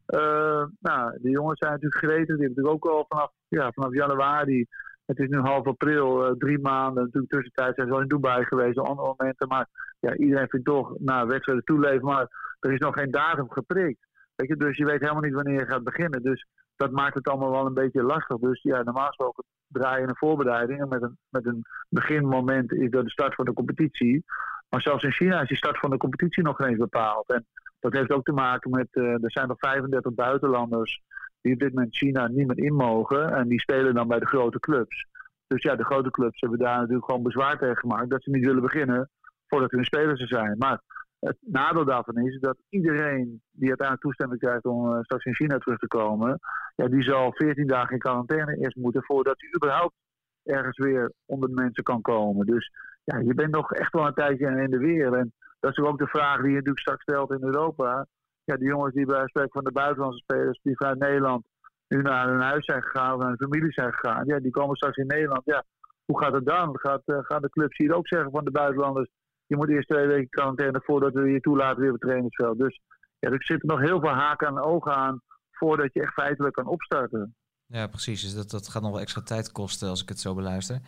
Uh, 0.07 0.65
nou, 0.79 1.17
de 1.21 1.29
jongens 1.29 1.59
zijn 1.59 1.71
natuurlijk 1.71 2.03
gereden, 2.03 2.37
die 2.37 2.45
hebben 2.45 2.63
natuurlijk 2.63 2.85
ook 2.85 2.93
al 2.93 3.05
vanaf, 3.07 3.31
ja, 3.47 3.71
vanaf 3.71 3.93
januari, 3.93 4.65
het 5.05 5.19
is 5.19 5.27
nu 5.27 5.39
half 5.39 5.65
april, 5.65 6.29
uh, 6.29 6.31
drie 6.37 6.59
maanden, 6.59 7.03
natuurlijk 7.03 7.33
tussentijd 7.33 7.75
zijn 7.75 7.87
ze 7.87 7.93
al 7.93 8.01
in 8.01 8.07
Dubai 8.07 8.45
geweest, 8.45 8.77
op 8.77 8.87
andere 8.87 9.13
momenten, 9.17 9.47
maar 9.47 9.67
ja, 9.99 10.15
iedereen 10.15 10.49
vindt 10.49 10.65
toch, 10.65 10.93
nou, 10.99 11.27
wedstrijden 11.27 11.65
toeleven, 11.65 12.05
maar 12.05 12.55
er 12.59 12.73
is 12.73 12.79
nog 12.79 12.93
geen 12.93 13.11
datum 13.11 13.51
geprikt. 13.51 14.05
Weet 14.35 14.47
je, 14.47 14.55
dus 14.55 14.77
je 14.77 14.85
weet 14.85 14.99
helemaal 14.99 15.21
niet 15.21 15.33
wanneer 15.33 15.59
je 15.59 15.65
gaat 15.65 15.83
beginnen. 15.83 16.21
Dus 16.21 16.45
dat 16.77 16.91
maakt 16.91 17.15
het 17.15 17.27
allemaal 17.27 17.51
wel 17.51 17.65
een 17.65 17.73
beetje 17.73 18.03
lastig. 18.03 18.37
Dus 18.37 18.61
ja, 18.61 18.83
normaal 18.83 19.07
gesproken 19.07 19.43
draaien 19.67 20.09
een 20.09 20.17
voorbereiding. 20.17 20.81
En 20.81 20.87
met 20.87 21.01
een, 21.01 21.17
met 21.29 21.45
een 21.45 21.65
beginmoment 21.89 22.73
is 22.73 22.89
dat 22.89 23.03
de 23.03 23.09
start 23.09 23.35
van 23.35 23.45
de 23.45 23.53
competitie. 23.53 24.23
Maar 24.69 24.81
zelfs 24.81 25.03
in 25.03 25.11
China 25.11 25.41
is 25.41 25.47
die 25.47 25.57
start 25.57 25.79
van 25.79 25.89
de 25.89 25.97
competitie 25.97 26.43
nog 26.43 26.55
geen 26.55 26.77
bepaald. 26.77 27.29
En 27.29 27.45
dat 27.79 27.93
heeft 27.93 28.11
ook 28.11 28.23
te 28.23 28.31
maken 28.31 28.71
met, 28.71 28.87
uh, 28.91 29.23
er 29.23 29.31
zijn 29.31 29.47
nog 29.47 29.59
35 29.59 30.13
buitenlanders 30.13 31.01
die 31.41 31.53
op 31.53 31.59
dit 31.59 31.73
moment 31.73 31.95
China 31.95 32.27
niet 32.27 32.47
meer 32.47 32.65
in 32.65 32.73
mogen. 32.73 33.33
En 33.33 33.47
die 33.47 33.59
spelen 33.59 33.93
dan 33.93 34.07
bij 34.07 34.19
de 34.19 34.27
grote 34.27 34.59
clubs. 34.59 35.05
Dus 35.47 35.61
ja, 35.61 35.75
de 35.75 35.85
grote 35.85 36.11
clubs 36.11 36.39
hebben 36.39 36.59
daar 36.59 36.79
natuurlijk 36.79 37.05
gewoon 37.05 37.23
bezwaar 37.23 37.57
tegen 37.57 37.77
gemaakt. 37.77 38.09
Dat 38.09 38.23
ze 38.23 38.29
niet 38.29 38.45
willen 38.45 38.61
beginnen 38.61 39.09
voordat 39.47 39.71
hun 39.71 39.85
spelers 39.85 40.21
er 40.21 40.27
zijn. 40.27 40.55
Maar 40.57 40.81
het 41.27 41.37
nadeel 41.41 41.85
daarvan 41.85 42.17
is 42.17 42.39
dat 42.39 42.57
iedereen 42.69 43.41
die 43.51 43.67
uiteindelijk 43.67 44.01
toestemming 44.01 44.39
krijgt 44.39 44.65
om 44.65 44.93
uh, 44.93 44.99
straks 45.01 45.25
in 45.25 45.35
China 45.35 45.57
terug 45.57 45.79
te 45.79 45.87
komen, 45.87 46.39
ja, 46.75 46.87
die 46.87 47.03
zal 47.03 47.33
14 47.33 47.67
dagen 47.67 47.93
in 47.93 47.99
quarantaine 47.99 48.57
eerst 48.57 48.75
moeten 48.75 49.03
voordat 49.03 49.39
hij 49.39 49.49
überhaupt 49.55 49.95
ergens 50.43 50.77
weer 50.77 51.11
onder 51.25 51.49
de 51.49 51.55
mensen 51.55 51.83
kan 51.83 52.01
komen. 52.01 52.45
Dus 52.45 52.71
ja, 53.03 53.17
je 53.17 53.33
bent 53.33 53.51
nog 53.51 53.73
echt 53.73 53.93
wel 53.93 54.07
een 54.07 54.13
tijdje 54.13 54.61
in 54.61 54.71
de 54.71 54.77
weer. 54.77 55.13
En 55.13 55.33
dat 55.59 55.71
is 55.71 55.83
ook 55.83 55.97
de 55.97 56.07
vraag 56.07 56.37
die 56.37 56.49
je 56.49 56.55
natuurlijk 56.55 56.79
straks 56.79 57.01
stelt 57.01 57.31
in 57.31 57.43
Europa. 57.43 58.05
Ja, 58.43 58.55
die 58.55 58.67
jongens 58.67 58.93
die 58.93 59.05
bij 59.05 59.27
spreken 59.27 59.51
van 59.51 59.63
de 59.63 59.71
buitenlandse 59.71 60.23
spelers 60.23 60.59
die 60.63 60.77
vanuit 60.77 60.99
Nederland 60.99 61.45
nu 61.87 62.01
naar 62.01 62.27
hun 62.27 62.41
huis 62.41 62.65
zijn 62.65 62.83
gegaan 62.83 63.13
of 63.13 63.19
naar 63.19 63.27
hun 63.27 63.49
familie 63.49 63.71
zijn 63.71 63.93
gegaan, 63.93 64.25
ja, 64.25 64.39
die 64.39 64.51
komen 64.51 64.75
straks 64.75 64.97
in 64.97 65.07
Nederland. 65.07 65.41
Ja, 65.45 65.63
hoe 66.05 66.19
gaat 66.19 66.33
het 66.33 66.45
dan? 66.45 66.79
Gaat, 66.79 67.01
uh, 67.05 67.17
gaan 67.21 67.41
de 67.41 67.49
clubs 67.49 67.77
hier 67.77 67.95
ook 67.95 68.07
zeggen 68.07 68.31
van 68.31 68.45
de 68.45 68.51
buitenlanders? 68.51 69.09
Je 69.47 69.55
moet 69.55 69.69
eerst 69.69 69.87
twee 69.87 70.07
weken 70.07 70.29
quarantaine 70.29 70.81
voordat 70.83 71.13
we 71.13 71.29
je 71.29 71.39
toelaten 71.39 71.79
weer 71.79 71.91
op 71.91 71.99
het 71.99 72.09
trainingsveld. 72.09 72.57
Dus 72.57 72.79
ja, 73.19 73.29
er 73.29 73.43
zitten 73.43 73.69
nog 73.69 73.79
heel 73.79 73.99
veel 73.99 74.13
haken 74.13 74.47
en 74.47 74.59
ogen 74.59 74.95
aan 74.95 75.21
voordat 75.51 75.93
je 75.93 76.01
echt 76.01 76.13
feitelijk 76.13 76.53
kan 76.53 76.67
opstarten. 76.67 77.35
Ja, 77.65 77.87
precies. 77.87 78.21
Dus 78.21 78.47
dat, 78.47 78.67
gaat 78.67 78.81
nog 78.81 78.91
wel 78.91 79.01
extra 79.01 79.21
tijd 79.21 79.51
kosten 79.51 79.89
als 79.89 80.01
ik 80.01 80.09
het 80.09 80.19
zo 80.19 80.33
beluister. 80.33 80.79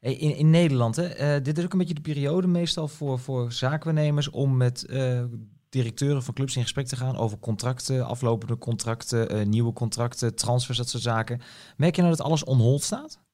In, 0.00 0.36
in 0.36 0.50
Nederland, 0.50 0.96
hè, 0.96 1.36
uh, 1.36 1.44
dit 1.44 1.58
is 1.58 1.64
ook 1.64 1.72
een 1.72 1.78
beetje 1.78 1.94
de 1.94 2.00
periode 2.00 2.46
meestal 2.46 2.88
voor, 2.88 3.18
voor 3.18 3.50
om 4.30 4.56
met 4.56 4.86
uh, 4.90 5.24
directeuren 5.68 6.22
van 6.22 6.34
clubs 6.34 6.56
in 6.56 6.62
gesprek 6.62 6.86
te 6.86 6.96
gaan 6.96 7.16
over 7.16 7.38
contracten, 7.38 8.06
aflopende 8.06 8.58
contracten, 8.58 9.36
uh, 9.36 9.44
nieuwe 9.46 9.72
contracten, 9.72 10.34
transfers, 10.34 10.78
dat 10.78 10.88
soort 10.88 11.02
zaken. 11.02 11.40
Merk 11.76 11.96
je 11.96 12.02
nou 12.02 12.16
dat 12.16 12.26
alles 12.26 12.44
on 12.44 12.78
staat? 12.78 13.24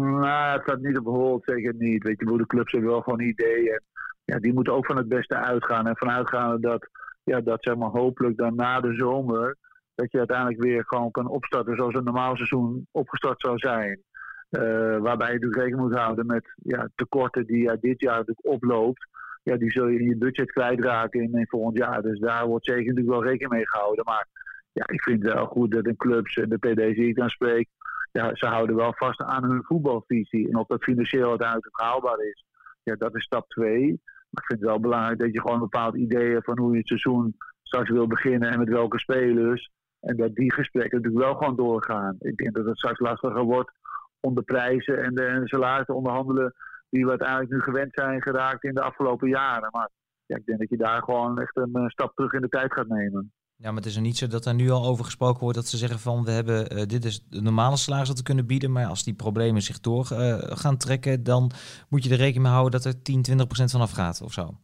Nou, 0.00 0.52
het 0.52 0.62
gaat 0.64 0.80
niet 0.80 0.98
op 0.98 1.04
hold, 1.04 1.44
zeker 1.44 1.74
niet. 1.74 2.02
Weet 2.02 2.18
je, 2.18 2.36
de 2.36 2.46
clubs 2.46 2.72
hebben 2.72 2.90
wel 2.90 3.00
gewoon 3.00 3.20
ideeën. 3.20 3.80
Ja, 4.24 4.38
die 4.38 4.52
moeten 4.52 4.72
ook 4.72 4.86
van 4.86 4.96
het 4.96 5.08
beste 5.08 5.34
uitgaan. 5.34 5.86
En 5.86 5.96
vanuitgaan 5.96 6.60
dat, 6.60 6.88
ja, 7.24 7.40
dat 7.40 7.62
zeg 7.62 7.76
maar 7.76 7.88
hopelijk 7.88 8.36
dan 8.36 8.54
na 8.54 8.80
de 8.80 8.94
zomer, 8.94 9.56
dat 9.94 10.10
je 10.10 10.18
uiteindelijk 10.18 10.62
weer 10.62 10.84
gewoon 10.86 11.10
kan 11.10 11.28
opstarten 11.28 11.76
zoals 11.76 11.94
een 11.94 12.04
normaal 12.04 12.36
seizoen 12.36 12.86
opgestart 12.90 13.40
zou 13.40 13.58
zijn. 13.58 14.02
Uh, 14.50 14.62
waarbij 14.98 15.26
je 15.26 15.32
natuurlijk 15.32 15.62
rekening 15.62 15.88
moet 15.88 15.98
houden 15.98 16.26
met 16.26 16.54
ja, 16.56 16.88
tekorten 16.94 17.46
die 17.46 17.62
ja, 17.62 17.76
dit 17.80 18.00
jaar 18.00 18.16
natuurlijk 18.16 18.46
oploopt. 18.46 19.06
Ja, 19.42 19.56
die 19.56 19.70
zul 19.70 19.86
je 19.86 19.98
in 19.98 20.08
je 20.08 20.16
budget 20.16 20.52
kwijtraken 20.52 21.22
in, 21.22 21.38
in 21.38 21.46
volgend 21.48 21.78
jaar. 21.78 22.02
Dus 22.02 22.18
daar 22.18 22.46
wordt 22.46 22.64
zeker 22.64 22.84
natuurlijk 22.84 23.14
wel 23.14 23.24
rekening 23.24 23.52
mee 23.52 23.68
gehouden. 23.68 24.04
Maar 24.04 24.26
ja, 24.72 24.86
ik 24.86 25.02
vind 25.02 25.22
het 25.22 25.32
wel 25.32 25.46
goed 25.46 25.70
dat 25.70 25.86
een 25.86 25.96
clubs 25.96 26.36
en 26.36 26.48
de 26.48 26.58
PD's 26.58 26.94
die 26.94 27.08
ik 27.08 27.16
dan 27.16 27.28
spreek, 27.28 27.68
ja, 28.16 28.30
ze 28.34 28.46
houden 28.46 28.76
wel 28.76 28.94
vast 28.96 29.22
aan 29.22 29.44
hun 29.44 29.64
voetbalvisie. 29.64 30.48
En 30.48 30.56
of 30.56 30.66
dat 30.66 30.82
financieel 30.82 31.28
uiteindelijk 31.28 31.80
haalbaar 31.80 32.20
is, 32.20 32.44
ja, 32.82 32.94
dat 32.94 33.16
is 33.16 33.24
stap 33.24 33.48
twee. 33.48 33.86
Maar 34.30 34.42
ik 34.42 34.48
vind 34.48 34.60
het 34.60 34.68
wel 34.68 34.80
belangrijk 34.80 35.18
dat 35.18 35.32
je 35.32 35.40
gewoon 35.40 35.56
een 35.56 35.68
bepaald 35.70 35.96
idee 35.96 36.32
hebt 36.32 36.44
van 36.44 36.58
hoe 36.58 36.72
je 36.72 36.78
het 36.78 36.86
seizoen 36.86 37.36
straks 37.62 37.90
wil 37.90 38.06
beginnen 38.06 38.50
en 38.50 38.58
met 38.58 38.68
welke 38.68 38.98
spelers. 38.98 39.70
En 40.00 40.16
dat 40.16 40.34
die 40.34 40.52
gesprekken 40.52 40.96
natuurlijk 40.96 41.24
wel 41.24 41.34
gewoon 41.34 41.56
doorgaan. 41.56 42.16
Ik 42.18 42.36
denk 42.36 42.54
dat 42.54 42.64
het 42.64 42.78
straks 42.78 42.98
lastiger 42.98 43.42
wordt 43.42 43.72
om 44.20 44.34
de 44.34 44.42
prijzen 44.42 45.02
en 45.04 45.14
de, 45.14 45.24
en 45.24 45.40
de 45.40 45.48
salarissen 45.48 45.86
te 45.86 45.92
onderhandelen 45.92 46.54
die 46.90 47.04
we 47.04 47.10
uiteindelijk 47.10 47.50
nu 47.50 47.60
gewend 47.60 47.92
zijn 47.94 48.22
geraakt 48.22 48.64
in 48.64 48.74
de 48.74 48.82
afgelopen 48.82 49.28
jaren. 49.28 49.68
Maar 49.72 49.90
ja, 50.26 50.36
ik 50.36 50.46
denk 50.46 50.58
dat 50.58 50.68
je 50.68 50.76
daar 50.76 51.02
gewoon 51.02 51.40
echt 51.40 51.56
een 51.56 51.90
stap 51.90 52.14
terug 52.14 52.32
in 52.32 52.40
de 52.40 52.48
tijd 52.48 52.72
gaat 52.72 52.88
nemen. 52.88 53.32
Ja, 53.58 53.68
maar 53.68 53.76
het 53.76 53.86
is 53.86 53.96
er 53.96 54.02
niet 54.02 54.16
zo 54.16 54.26
dat 54.26 54.46
er 54.46 54.54
nu 54.54 54.70
al 54.70 54.86
over 54.86 55.04
gesproken 55.04 55.40
wordt 55.40 55.56
dat 55.56 55.66
ze 55.66 55.76
zeggen 55.76 55.98
van 55.98 56.24
we 56.24 56.30
hebben 56.30 56.76
uh, 56.76 56.82
dit 56.86 57.04
is 57.04 57.28
de 57.28 57.42
normale 57.42 57.76
salaris 57.76 58.08
dat 58.08 58.16
we 58.16 58.22
kunnen 58.22 58.46
bieden, 58.46 58.72
maar 58.72 58.86
als 58.86 59.04
die 59.04 59.14
problemen 59.14 59.62
zich 59.62 59.80
door 59.80 60.08
uh, 60.12 60.34
gaan 60.38 60.76
trekken, 60.76 61.22
dan 61.24 61.50
moet 61.88 62.04
je 62.04 62.10
er 62.10 62.16
rekening 62.16 62.42
mee 62.42 62.52
houden 62.52 62.80
dat 62.80 62.84
er 62.84 63.02
10, 63.02 63.22
20 63.22 63.46
procent 63.46 63.70
van 63.70 63.80
afgaat 63.80 64.20
of 64.22 64.32
zo. 64.32 64.58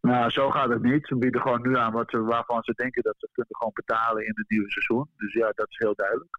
Nou, 0.00 0.30
zo 0.30 0.50
gaat 0.50 0.68
het 0.68 0.82
niet. 0.82 1.06
Ze 1.06 1.16
bieden 1.16 1.40
gewoon 1.40 1.62
nu 1.62 1.76
aan 1.76 1.92
wat 1.92 2.10
ze, 2.10 2.22
waarvan 2.22 2.62
ze 2.62 2.72
denken 2.76 3.02
dat 3.02 3.14
ze 3.18 3.28
kunnen 3.32 3.56
gewoon 3.56 3.72
betalen 3.74 4.26
in 4.26 4.32
het 4.34 4.50
nieuwe 4.50 4.70
seizoen. 4.70 5.08
Dus 5.16 5.32
ja, 5.32 5.52
dat 5.54 5.68
is 5.68 5.78
heel 5.78 5.94
duidelijk. 5.94 6.38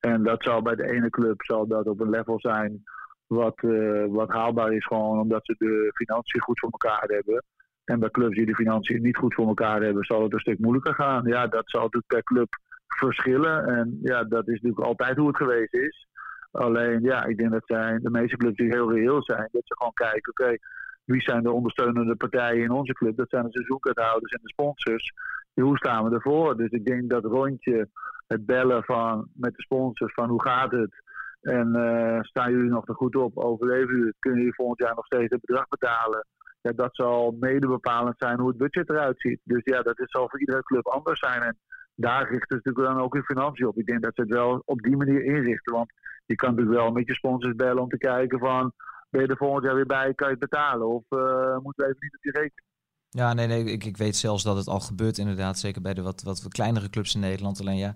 En 0.00 0.22
dat 0.22 0.42
zal 0.42 0.62
bij 0.62 0.74
de 0.74 0.90
ene 0.90 1.10
club 1.10 1.42
zal 1.42 1.66
dat 1.66 1.86
op 1.86 2.00
een 2.00 2.10
level 2.10 2.40
zijn 2.40 2.82
wat, 3.26 3.62
uh, 3.62 4.04
wat 4.08 4.28
haalbaar 4.28 4.72
is, 4.72 4.86
gewoon 4.86 5.18
omdat 5.20 5.40
ze 5.46 5.54
de 5.58 5.90
financiën 5.94 6.40
goed 6.40 6.58
voor 6.58 6.70
elkaar 6.70 7.04
hebben. 7.06 7.44
En 7.88 8.00
bij 8.00 8.10
clubs 8.10 8.36
die 8.36 8.46
de 8.46 8.54
financiën 8.54 9.02
niet 9.02 9.16
goed 9.16 9.34
voor 9.34 9.46
elkaar 9.46 9.82
hebben, 9.82 10.04
zal 10.04 10.22
het 10.22 10.32
een 10.32 10.40
stuk 10.40 10.58
moeilijker 10.58 10.94
gaan. 10.94 11.26
Ja, 11.26 11.46
dat 11.46 11.70
zal 11.70 11.80
natuurlijk 11.80 12.12
per 12.12 12.22
club 12.22 12.48
verschillen. 12.86 13.66
En 13.66 13.98
ja, 14.02 14.24
dat 14.24 14.48
is 14.48 14.54
natuurlijk 14.54 14.86
altijd 14.86 15.16
hoe 15.16 15.26
het 15.26 15.36
geweest 15.36 15.74
is. 15.74 16.06
Alleen, 16.50 17.02
ja, 17.02 17.24
ik 17.24 17.36
denk 17.36 17.50
dat 17.50 17.66
zijn 17.66 18.00
de 18.02 18.10
meeste 18.10 18.36
clubs 18.36 18.56
die 18.56 18.72
heel 18.72 18.92
reëel 18.92 19.22
zijn, 19.22 19.48
dat 19.52 19.62
ze 19.64 19.76
gewoon 19.76 19.92
kijken, 19.92 20.30
oké, 20.30 20.56
wie 21.04 21.20
zijn 21.20 21.42
de 21.42 21.52
ondersteunende 21.52 22.16
partijen 22.16 22.62
in 22.62 22.70
onze 22.70 22.92
club? 22.92 23.16
Dat 23.16 23.28
zijn 23.28 23.44
de 23.44 23.52
seizoenkaarthouders 23.52 24.32
en 24.32 24.40
de 24.42 24.48
sponsors. 24.48 25.12
hoe 25.54 25.76
staan 25.76 26.04
we 26.04 26.14
ervoor? 26.14 26.56
Dus 26.56 26.70
ik 26.70 26.86
denk 26.86 27.10
dat 27.10 27.24
rondje, 27.24 27.88
het 28.26 28.46
bellen 28.46 28.84
van, 28.84 29.28
met 29.34 29.54
de 29.54 29.62
sponsors 29.62 30.14
van 30.14 30.28
hoe 30.28 30.42
gaat 30.42 30.70
het? 30.70 31.02
En 31.40 31.76
uh, 31.76 32.18
staan 32.22 32.50
jullie 32.50 32.70
nog 32.70 32.88
er 32.88 32.94
goed 32.94 33.16
op? 33.16 33.36
Overleven 33.36 33.96
jullie? 33.96 34.14
Kunnen 34.18 34.38
jullie 34.38 34.54
volgend 34.54 34.78
jaar 34.78 34.94
nog 34.94 35.06
steeds 35.06 35.32
het 35.32 35.40
bedrag 35.40 35.68
betalen? 35.68 36.26
Ja, 36.60 36.72
dat 36.72 36.94
zal 36.96 37.36
mede 37.40 37.66
bepalend 37.68 38.18
zijn 38.18 38.38
hoe 38.38 38.48
het 38.48 38.56
budget 38.56 38.90
eruit 38.90 39.20
ziet. 39.20 39.40
Dus 39.44 39.60
ja, 39.64 39.82
dat 39.82 39.96
zal 39.96 40.28
voor 40.28 40.40
iedere 40.40 40.62
club 40.62 40.86
anders 40.86 41.18
zijn. 41.18 41.42
En 41.42 41.58
daar 41.94 42.30
richten 42.30 42.46
ze 42.48 42.54
natuurlijk 42.54 42.94
dan 42.94 43.04
ook 43.04 43.14
hun 43.14 43.24
financiën 43.24 43.66
op. 43.66 43.78
Ik 43.78 43.86
denk 43.86 44.02
dat 44.02 44.14
ze 44.14 44.20
het 44.20 44.30
wel 44.30 44.62
op 44.64 44.80
die 44.80 44.96
manier 44.96 45.24
inrichten. 45.24 45.74
Want 45.74 45.92
je 46.26 46.34
kan 46.34 46.50
natuurlijk 46.50 46.78
wel 46.78 46.90
met 46.90 47.06
je 47.06 47.14
sponsors 47.14 47.54
bellen 47.54 47.82
om 47.82 47.88
te 47.88 47.98
kijken 47.98 48.38
van... 48.38 48.72
ben 49.10 49.20
je 49.20 49.26
er 49.26 49.36
volgend 49.36 49.64
jaar 49.64 49.74
weer 49.74 49.86
bij, 49.86 50.14
kan 50.14 50.30
je 50.30 50.38
betalen? 50.38 50.86
Of 50.86 51.04
uh, 51.08 51.58
moeten 51.58 51.84
we 51.84 51.90
even 51.90 51.98
niet 52.00 52.14
op 52.14 52.22
die 52.22 52.32
rekening? 52.32 52.66
Ja, 53.10 53.34
nee, 53.34 53.46
nee 53.46 53.64
ik, 53.64 53.84
ik 53.84 53.96
weet 53.96 54.16
zelfs 54.16 54.42
dat 54.42 54.56
het 54.56 54.66
al 54.66 54.80
gebeurt 54.80 55.18
inderdaad. 55.18 55.58
Zeker 55.58 55.82
bij 55.82 55.94
de 55.94 56.02
wat, 56.02 56.22
wat 56.22 56.48
kleinere 56.48 56.90
clubs 56.90 57.14
in 57.14 57.20
Nederland. 57.20 57.60
Alleen 57.60 57.76
ja, 57.76 57.94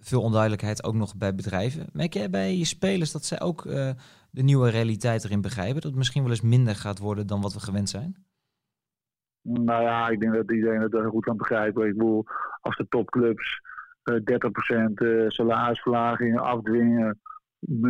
veel 0.00 0.22
onduidelijkheid 0.22 0.84
ook 0.84 0.94
nog 0.94 1.16
bij 1.16 1.34
bedrijven. 1.34 1.86
Merk 1.92 2.14
jij 2.14 2.30
bij 2.30 2.56
je 2.56 2.64
spelers 2.64 3.12
dat 3.12 3.24
zij 3.24 3.40
ook 3.40 3.64
uh, 3.64 3.90
de 4.30 4.42
nieuwe 4.42 4.70
realiteit 4.70 5.24
erin 5.24 5.40
begrijpen? 5.40 5.74
Dat 5.74 5.90
het 5.90 5.94
misschien 5.94 6.22
wel 6.22 6.30
eens 6.30 6.40
minder 6.40 6.74
gaat 6.74 6.98
worden 6.98 7.26
dan 7.26 7.40
wat 7.40 7.52
we 7.52 7.60
gewend 7.60 7.88
zijn? 7.88 8.16
Nou 9.42 9.82
ja, 9.82 10.08
ik 10.08 10.20
denk 10.20 10.34
dat 10.34 10.52
iedereen 10.52 10.80
het 10.80 10.92
heel 10.92 11.10
goed 11.10 11.24
kan 11.24 11.36
begrijpen. 11.36 11.86
Ik 11.86 11.96
bedoel, 11.96 12.24
als 12.60 12.76
de 12.76 12.86
topclubs 12.88 13.60
uh, 14.04 14.16
30% 14.16 14.92
uh, 14.94 15.28
salarisverlagingen 15.28 16.42
afdwingen, 16.42 17.20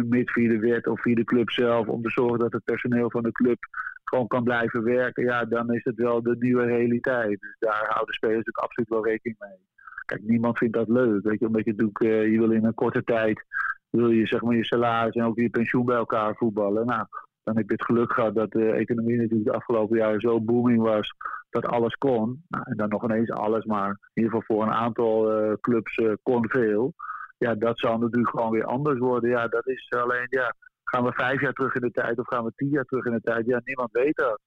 mits 0.08 0.32
via 0.32 0.48
de 0.48 0.58
wet 0.58 0.86
of 0.86 1.00
via 1.00 1.14
de 1.14 1.24
club 1.24 1.50
zelf, 1.50 1.86
om 1.86 2.02
te 2.02 2.10
zorgen 2.10 2.38
dat 2.38 2.52
het 2.52 2.64
personeel 2.64 3.10
van 3.10 3.22
de 3.22 3.32
club 3.32 3.58
gewoon 4.04 4.26
kan 4.26 4.44
blijven 4.44 4.82
werken, 4.82 5.24
ja, 5.24 5.44
dan 5.44 5.72
is 5.72 5.84
het 5.84 5.96
wel 5.96 6.22
de 6.22 6.36
nieuwe 6.38 6.64
realiteit. 6.64 7.40
Dus 7.40 7.56
daar 7.58 7.86
houden 7.88 8.14
spelers 8.14 8.36
natuurlijk 8.36 8.64
absoluut 8.64 8.88
wel 8.88 9.06
rekening 9.06 9.36
mee. 9.38 9.66
Kijk, 10.04 10.22
niemand 10.22 10.58
vindt 10.58 10.74
dat 10.74 10.88
leuk, 10.88 11.22
weet 11.22 11.38
je, 11.38 11.46
omdat 11.46 11.64
je 11.64 11.70
natuurlijk, 11.70 12.00
uh, 12.02 12.32
je 12.32 12.38
wil 12.38 12.50
in 12.50 12.64
een 12.64 12.74
korte 12.74 13.04
tijd, 13.04 13.44
wil 13.90 14.10
je 14.10 14.26
zeg 14.26 14.42
maar 14.42 14.56
je 14.56 14.64
salaris 14.64 15.14
en 15.14 15.24
ook 15.24 15.38
je 15.38 15.50
pensioen 15.50 15.84
bij 15.84 15.96
elkaar 15.96 16.34
voetballen. 16.34 16.86
Nou, 16.86 17.06
dan 17.42 17.56
heb 17.56 17.68
je 17.68 17.72
het 17.72 17.84
geluk 17.84 18.12
gehad 18.12 18.34
dat 18.34 18.50
de 18.50 18.70
economie 18.70 19.16
natuurlijk 19.16 19.44
de 19.44 19.56
afgelopen 19.56 19.96
jaren 19.96 20.20
zo 20.20 20.40
booming 20.40 20.80
was 20.80 21.14
dat 21.50 21.66
alles 21.66 21.94
kon. 21.94 22.44
Nou, 22.48 22.64
en 22.66 22.76
dan 22.76 22.88
nog 22.88 23.04
ineens 23.04 23.30
alles, 23.30 23.64
maar 23.64 23.88
in 23.88 24.22
ieder 24.22 24.30
geval 24.30 24.56
voor 24.56 24.66
een 24.66 24.74
aantal 24.74 25.42
uh, 25.42 25.52
clubs 25.60 25.96
uh, 25.96 26.12
kon 26.22 26.48
veel. 26.48 26.94
Ja, 27.38 27.54
dat 27.54 27.78
zal 27.78 27.98
natuurlijk 27.98 28.30
gewoon 28.30 28.50
weer 28.50 28.64
anders 28.64 28.98
worden. 28.98 29.30
Ja, 29.30 29.48
dat 29.48 29.66
is 29.66 29.90
alleen, 29.90 30.26
ja, 30.30 30.54
gaan 30.84 31.04
we 31.04 31.12
vijf 31.12 31.40
jaar 31.40 31.52
terug 31.52 31.74
in 31.74 31.80
de 31.80 31.90
tijd 31.90 32.18
of 32.18 32.26
gaan 32.26 32.44
we 32.44 32.52
tien 32.56 32.68
jaar 32.68 32.84
terug 32.84 33.04
in 33.04 33.12
de 33.12 33.20
tijd? 33.20 33.46
Ja, 33.46 33.60
niemand 33.64 33.92
weet 33.92 34.16
dat. 34.16 34.40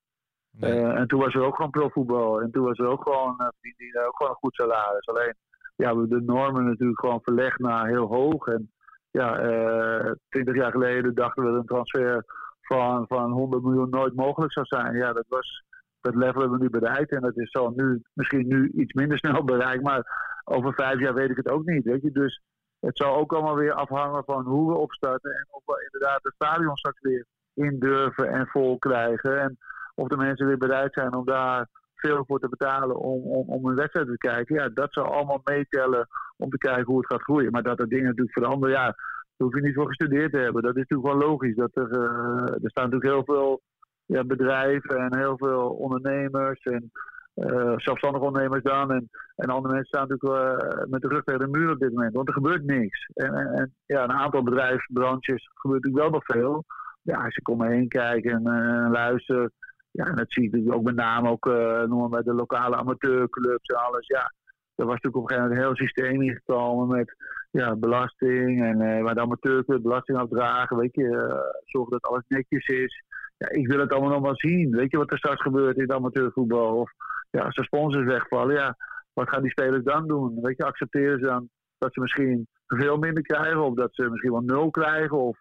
Nee. 0.51 0.79
Uh, 0.79 0.99
en 0.99 1.07
toen 1.07 1.19
was 1.19 1.33
er 1.33 1.43
ook 1.43 1.55
gewoon 1.55 1.71
profvoetbal. 1.71 2.41
En 2.41 2.51
toen 2.51 2.63
was 2.63 2.77
er 2.77 2.87
ook 2.87 3.03
gewoon, 3.03 3.35
die, 3.61 4.05
ook 4.07 4.15
gewoon 4.15 4.31
een 4.31 4.37
goed 4.37 4.55
salaris. 4.55 5.07
Alleen, 5.07 5.35
ja, 5.75 5.95
we 5.95 6.07
de 6.07 6.21
normen 6.21 6.65
natuurlijk 6.65 6.99
gewoon 6.99 7.21
verlegd 7.21 7.59
naar 7.59 7.87
heel 7.87 8.07
hoog. 8.07 8.47
En 8.47 8.71
ja, 9.11 10.15
twintig 10.29 10.55
jaar 10.55 10.71
geleden 10.71 11.15
dachten 11.15 11.43
we 11.43 11.49
dat 11.49 11.59
een 11.59 11.65
transfer 11.65 12.23
van, 12.61 13.07
van 13.07 13.31
100 13.31 13.63
miljoen 13.63 13.89
nooit 13.89 14.15
mogelijk 14.15 14.53
zou 14.53 14.65
zijn. 14.65 14.95
Ja, 14.95 15.13
dat 15.13 15.25
was 15.27 15.63
dat 16.01 16.15
level 16.15 16.41
hebben 16.41 16.57
we 16.57 16.63
nu 16.63 16.69
bereikt. 16.69 17.11
En 17.11 17.21
dat 17.21 17.37
is 17.37 17.51
zo 17.51 17.69
nu, 17.69 18.01
misschien 18.13 18.47
nu 18.47 18.71
iets 18.73 18.93
minder 18.93 19.17
snel 19.23 19.43
bereikt. 19.43 19.83
Maar 19.83 20.03
over 20.43 20.73
vijf 20.73 20.99
jaar 20.99 21.13
weet 21.13 21.29
ik 21.29 21.37
het 21.37 21.49
ook 21.49 21.65
niet. 21.65 21.83
Weet 21.83 22.01
je? 22.01 22.11
Dus 22.11 22.41
het 22.79 22.97
zal 22.97 23.15
ook 23.15 23.33
allemaal 23.33 23.55
weer 23.55 23.73
afhangen 23.73 24.23
van 24.23 24.45
hoe 24.45 24.71
we 24.71 24.77
opstarten. 24.77 25.31
En 25.31 25.47
of 25.49 25.61
we 25.65 25.89
inderdaad 25.91 26.23
het 26.23 26.33
stadion 26.33 26.75
straks 26.75 27.01
weer 27.01 27.25
in 27.53 27.79
durven 27.79 28.29
en 28.29 28.47
vol 28.47 28.77
krijgen. 28.77 29.39
En 29.39 29.57
of 29.95 30.07
de 30.07 30.17
mensen 30.17 30.47
weer 30.47 30.57
bereid 30.57 30.93
zijn 30.93 31.13
om 31.15 31.25
daar 31.25 31.67
veel 32.01 32.23
voor 32.27 32.39
te 32.39 32.49
betalen 32.49 32.95
om, 32.95 33.21
om, 33.23 33.49
om 33.49 33.65
een 33.65 33.75
wedstrijd 33.75 34.07
te 34.07 34.17
kijken. 34.17 34.55
Ja, 34.55 34.69
dat 34.69 34.93
zal 34.93 35.03
allemaal 35.03 35.41
meetellen 35.43 36.07
om 36.37 36.49
te 36.49 36.57
kijken 36.57 36.85
hoe 36.85 36.97
het 36.97 37.11
gaat 37.11 37.21
groeien. 37.21 37.51
Maar 37.51 37.63
dat 37.63 37.79
er 37.79 37.89
dingen 37.89 38.05
natuurlijk 38.05 38.37
veranderen, 38.37 38.75
ja, 38.75 38.85
daar 38.85 38.95
hoef 39.37 39.55
je 39.55 39.61
niet 39.61 39.75
voor 39.75 39.87
gestudeerd 39.87 40.31
te 40.31 40.37
hebben. 40.37 40.61
Dat 40.61 40.75
is 40.75 40.85
natuurlijk 40.87 41.13
wel 41.13 41.29
logisch. 41.29 41.55
Dat 41.55 41.71
er, 41.73 41.91
uh, 41.91 42.63
er 42.63 42.69
staan 42.69 42.89
natuurlijk 42.89 43.13
heel 43.13 43.35
veel 43.35 43.61
ja, 44.05 44.23
bedrijven 44.23 44.95
en 44.95 45.17
heel 45.17 45.37
veel 45.37 45.69
ondernemers 45.69 46.63
en 46.63 46.91
uh, 47.35 47.73
zelfstandige 47.77 48.25
ondernemers 48.25 48.63
dan. 48.63 48.91
En, 48.91 49.09
en 49.35 49.49
andere 49.49 49.73
mensen 49.73 49.97
staan 49.97 50.07
natuurlijk 50.07 50.53
uh, 50.73 50.83
met 50.89 51.01
de 51.01 51.07
rug 51.07 51.23
tegen 51.23 51.51
de 51.51 51.57
muur 51.57 51.71
op 51.71 51.79
dit 51.79 51.93
moment, 51.93 52.13
want 52.13 52.27
er 52.27 52.33
gebeurt 52.33 52.63
niks. 52.63 53.09
En, 53.13 53.33
en, 53.33 53.47
en 53.53 53.73
ja, 53.85 54.03
een 54.03 54.11
aantal 54.11 54.43
bedrijfsbranches 54.43 55.49
gebeurt 55.53 55.83
natuurlijk 55.83 56.11
wel 56.11 56.19
nog 56.19 56.25
veel. 56.25 56.65
Ja, 57.01 57.23
als 57.23 57.35
je 57.35 57.41
komt 57.41 57.63
heen 57.63 57.87
kijken 57.87 58.45
en 58.47 58.91
luisteren, 58.91 59.51
ja, 59.91 60.05
en 60.05 60.15
dat 60.15 60.31
zie 60.31 60.63
je 60.63 60.73
ook 60.73 60.83
met 60.83 60.95
name 60.95 61.29
ook, 61.29 61.45
noemen 61.87 62.09
bij 62.09 62.21
de 62.21 62.33
lokale 62.33 62.75
amateurclubs 62.75 63.67
en 63.67 63.75
alles. 63.75 64.07
Ja, 64.07 64.33
er 64.75 64.85
was 64.85 64.93
natuurlijk 64.93 65.15
op 65.15 65.23
een 65.23 65.27
gegeven 65.29 65.49
moment 65.49 65.59
een 65.59 65.65
heel 65.65 65.87
systeem 65.87 66.21
ingekomen 66.21 66.97
met 66.97 67.15
ja, 67.51 67.75
belasting 67.75 68.63
en 68.63 68.81
uh, 68.81 69.03
waar 69.03 69.13
de 69.13 69.21
amateurclub 69.21 69.81
belasting 69.81 70.17
afdragen, 70.17 70.77
weet 70.77 70.95
je, 70.95 71.03
uh, 71.03 71.39
zorgen 71.65 71.91
dat 71.91 72.11
alles 72.11 72.23
netjes 72.27 72.67
is 72.67 73.03
ja, 73.41 73.49
ik 73.49 73.67
wil 73.67 73.79
het 73.79 73.91
allemaal 73.91 74.11
nog 74.11 74.21
wel 74.21 74.35
zien. 74.35 74.71
Weet 74.71 74.91
je 74.91 74.97
wat 74.97 75.11
er 75.11 75.17
straks 75.17 75.41
gebeurt 75.41 75.75
in 75.75 75.81
het 75.81 75.91
amateurvoetbal? 75.91 76.75
Of 76.77 76.91
ja, 77.29 77.41
als 77.41 77.55
de 77.55 77.63
sponsors 77.63 78.05
wegvallen, 78.05 78.55
ja, 78.55 78.75
wat 79.13 79.29
gaan 79.29 79.41
die 79.41 79.51
spelers 79.51 79.83
dan 79.83 80.07
doen? 80.07 80.41
Weet 80.41 80.57
je, 80.57 80.63
accepteren 80.63 81.19
ze 81.19 81.25
dan 81.25 81.49
dat 81.77 81.93
ze 81.93 81.99
misschien 81.99 82.47
veel 82.67 82.97
minder 82.97 83.23
krijgen? 83.23 83.63
Of 83.63 83.73
dat 83.73 83.95
ze 83.95 84.09
misschien 84.09 84.31
wel 84.31 84.41
nul 84.41 84.69
krijgen? 84.69 85.17
Of 85.17 85.37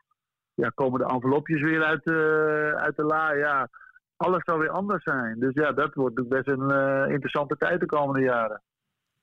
ja, 0.54 0.68
komen 0.74 1.00
de 1.00 1.06
envelopjes 1.06 1.60
weer 1.60 1.84
uit, 1.84 2.06
uh, 2.06 2.72
uit 2.72 2.96
de 2.96 3.04
la? 3.04 3.32
Ja, 3.32 3.68
alles 4.20 4.44
zal 4.44 4.58
weer 4.58 4.70
anders 4.70 5.02
zijn. 5.02 5.38
Dus 5.38 5.54
ja, 5.54 5.72
dat 5.72 5.94
wordt 5.94 6.28
best 6.28 6.48
een 6.48 6.70
uh, 6.70 7.12
interessante 7.12 7.56
tijd 7.56 7.80
de 7.80 7.86
komende 7.86 8.20
jaren. 8.20 8.62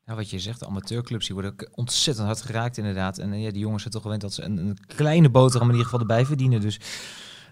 Ja, 0.04 0.16
wat 0.16 0.30
je 0.30 0.40
zegt, 0.40 0.60
de 0.60 0.68
amateurclubs 0.68 1.26
die 1.26 1.36
worden 1.36 1.70
ontzettend 1.76 2.26
hard 2.28 2.42
geraakt 2.42 2.78
inderdaad. 2.78 3.18
En 3.18 3.40
ja, 3.40 3.52
die 3.52 3.60
jongens 3.60 3.82
zijn 3.82 3.94
toch 3.94 4.02
gewend 4.02 4.22
dat 4.22 4.34
ze 4.34 4.44
een, 4.44 4.58
een 4.58 4.78
kleine 4.96 5.30
boterham 5.30 5.68
in 5.68 5.76
ieder 5.76 5.90
geval 5.90 6.00
erbij 6.08 6.26
verdienen. 6.26 6.62
Dus 6.62 6.78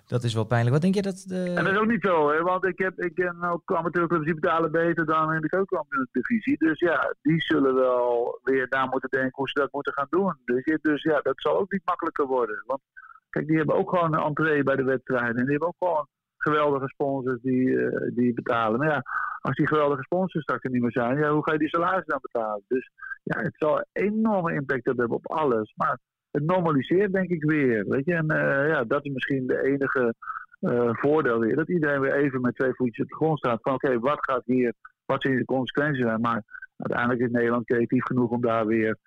dat 0.07 0.23
is 0.23 0.33
wel 0.33 0.45
pijnlijk. 0.45 0.73
Wat 0.73 0.81
denk 0.81 0.95
je 0.95 1.01
dat... 1.01 1.23
De... 1.27 1.53
En 1.55 1.63
dat 1.63 1.73
is 1.73 1.79
ook 1.79 1.87
niet 1.87 2.05
zo, 2.05 2.29
hè? 2.31 2.41
want 2.41 2.65
ik, 2.65 2.79
heb, 2.79 2.99
ik 2.99 3.15
ken 3.15 3.43
ook 3.43 3.73
amateurclubs 3.73 4.25
die 4.25 4.39
betalen 4.39 4.71
beter 4.71 5.05
dan 5.05 5.33
in 5.33 5.41
de 5.41 5.49
keukenkampioen-divisie. 5.49 6.57
Dus 6.57 6.79
ja, 6.79 7.15
die 7.21 7.41
zullen 7.41 7.75
wel 7.75 8.39
weer 8.43 8.69
daar 8.69 8.87
moeten 8.87 9.09
denken 9.09 9.33
hoe 9.33 9.49
ze 9.49 9.59
dat 9.59 9.71
moeten 9.71 9.93
gaan 9.93 10.07
doen. 10.09 10.37
Dus, 10.45 10.77
dus 10.81 11.03
ja, 11.03 11.19
dat 11.21 11.41
zal 11.41 11.57
ook 11.57 11.71
niet 11.71 11.85
makkelijker 11.85 12.25
worden. 12.25 12.63
Want 12.65 12.81
kijk, 13.29 13.47
die 13.47 13.57
hebben 13.57 13.75
ook 13.75 13.89
gewoon 13.89 14.13
een 14.13 14.23
entree 14.23 14.63
bij 14.63 14.75
de 14.75 14.83
wedstrijden. 14.83 15.35
En 15.35 15.43
die 15.43 15.51
hebben 15.51 15.67
ook 15.67 15.75
gewoon 15.79 16.07
geweldige 16.49 16.87
sponsors 16.87 17.41
die, 17.41 17.67
uh, 17.67 18.09
die 18.13 18.33
betalen. 18.33 18.79
Maar 18.79 18.89
ja, 18.89 19.01
als 19.41 19.55
die 19.55 19.67
geweldige 19.67 20.03
sponsors 20.03 20.43
straks 20.43 20.63
er 20.63 20.71
niet 20.71 20.81
meer 20.81 20.91
zijn, 20.91 21.17
ja, 21.17 21.29
hoe 21.31 21.43
ga 21.43 21.51
je 21.51 21.57
die 21.57 21.75
salaris 21.75 22.05
dan 22.05 22.19
betalen? 22.21 22.63
Dus 22.67 22.91
ja, 23.23 23.41
het 23.41 23.55
zal 23.57 23.85
enorme 23.91 24.53
impact 24.53 24.85
hebben 24.85 25.09
op 25.09 25.31
alles. 25.31 25.73
Maar 25.75 25.99
het 26.31 26.43
normaliseert 26.43 27.13
denk 27.13 27.29
ik 27.29 27.43
weer. 27.43 27.85
Weet 27.87 28.05
je? 28.05 28.13
En 28.13 28.31
uh, 28.31 28.67
ja, 28.67 28.83
dat 28.83 29.05
is 29.05 29.11
misschien 29.11 29.47
de 29.47 29.63
enige 29.63 30.13
uh, 30.61 30.89
voordeel 30.91 31.39
weer. 31.39 31.55
Dat 31.55 31.69
iedereen 31.69 31.99
weer 31.99 32.13
even 32.13 32.41
met 32.41 32.55
twee 32.55 32.73
voetjes 32.73 33.03
op 33.03 33.09
de 33.09 33.15
grond 33.15 33.37
staat. 33.37 33.61
Van 33.61 33.73
oké, 33.73 33.99
wat 33.99 34.25
gaat 34.25 34.45
hier, 34.45 34.73
wat 35.05 35.21
zijn 35.21 35.37
de 35.37 35.45
consequenties 35.45 36.03
zijn. 36.03 36.21
Maar 36.21 36.43
uiteindelijk 36.77 37.21
is 37.21 37.31
Nederland 37.31 37.65
creatief 37.65 38.03
genoeg 38.03 38.29
om 38.29 38.41
daar 38.41 38.65
weer 38.65 38.97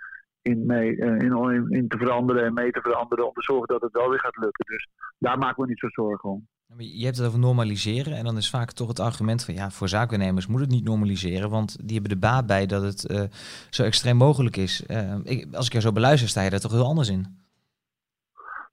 in, 0.42 0.66
mee, 0.66 0.96
in, 0.96 1.66
in, 1.68 1.88
te 1.88 1.98
veranderen 1.98 2.44
en 2.44 2.54
mee 2.54 2.70
te 2.70 2.80
veranderen. 2.80 3.26
Om 3.26 3.32
te 3.32 3.42
zorgen 3.42 3.68
dat 3.68 3.82
het 3.82 3.92
wel 3.92 4.08
weer 4.10 4.20
gaat 4.20 4.36
lukken. 4.36 4.64
Dus 4.66 4.88
daar 5.18 5.38
maken 5.38 5.62
we 5.62 5.68
niet 5.68 5.78
zo 5.78 5.88
zorgen 5.88 6.30
om. 6.30 6.46
Je 6.76 7.04
hebt 7.04 7.16
het 7.16 7.26
over 7.26 7.38
normaliseren 7.38 8.16
en 8.16 8.24
dan 8.24 8.36
is 8.36 8.50
vaak 8.50 8.72
toch 8.72 8.88
het 8.88 9.00
argument 9.00 9.44
van 9.44 9.54
ja, 9.54 9.70
voor 9.70 9.88
zaakwaarnemers 9.88 10.46
moet 10.46 10.60
het 10.60 10.70
niet 10.70 10.84
normaliseren, 10.84 11.50
want 11.50 11.76
die 11.86 11.92
hebben 11.92 12.10
de 12.10 12.26
baat 12.26 12.46
bij 12.46 12.66
dat 12.66 12.82
het 12.82 13.10
uh, 13.10 13.22
zo 13.70 13.82
extreem 13.82 14.16
mogelijk 14.16 14.56
is. 14.56 14.84
Uh, 14.88 15.14
ik, 15.22 15.54
als 15.54 15.66
ik 15.66 15.72
je 15.72 15.80
zo 15.80 15.92
beluister, 15.92 16.28
sta 16.28 16.42
je 16.42 16.50
daar 16.50 16.60
toch 16.60 16.72
heel 16.72 16.86
anders 16.86 17.08
in? 17.08 17.26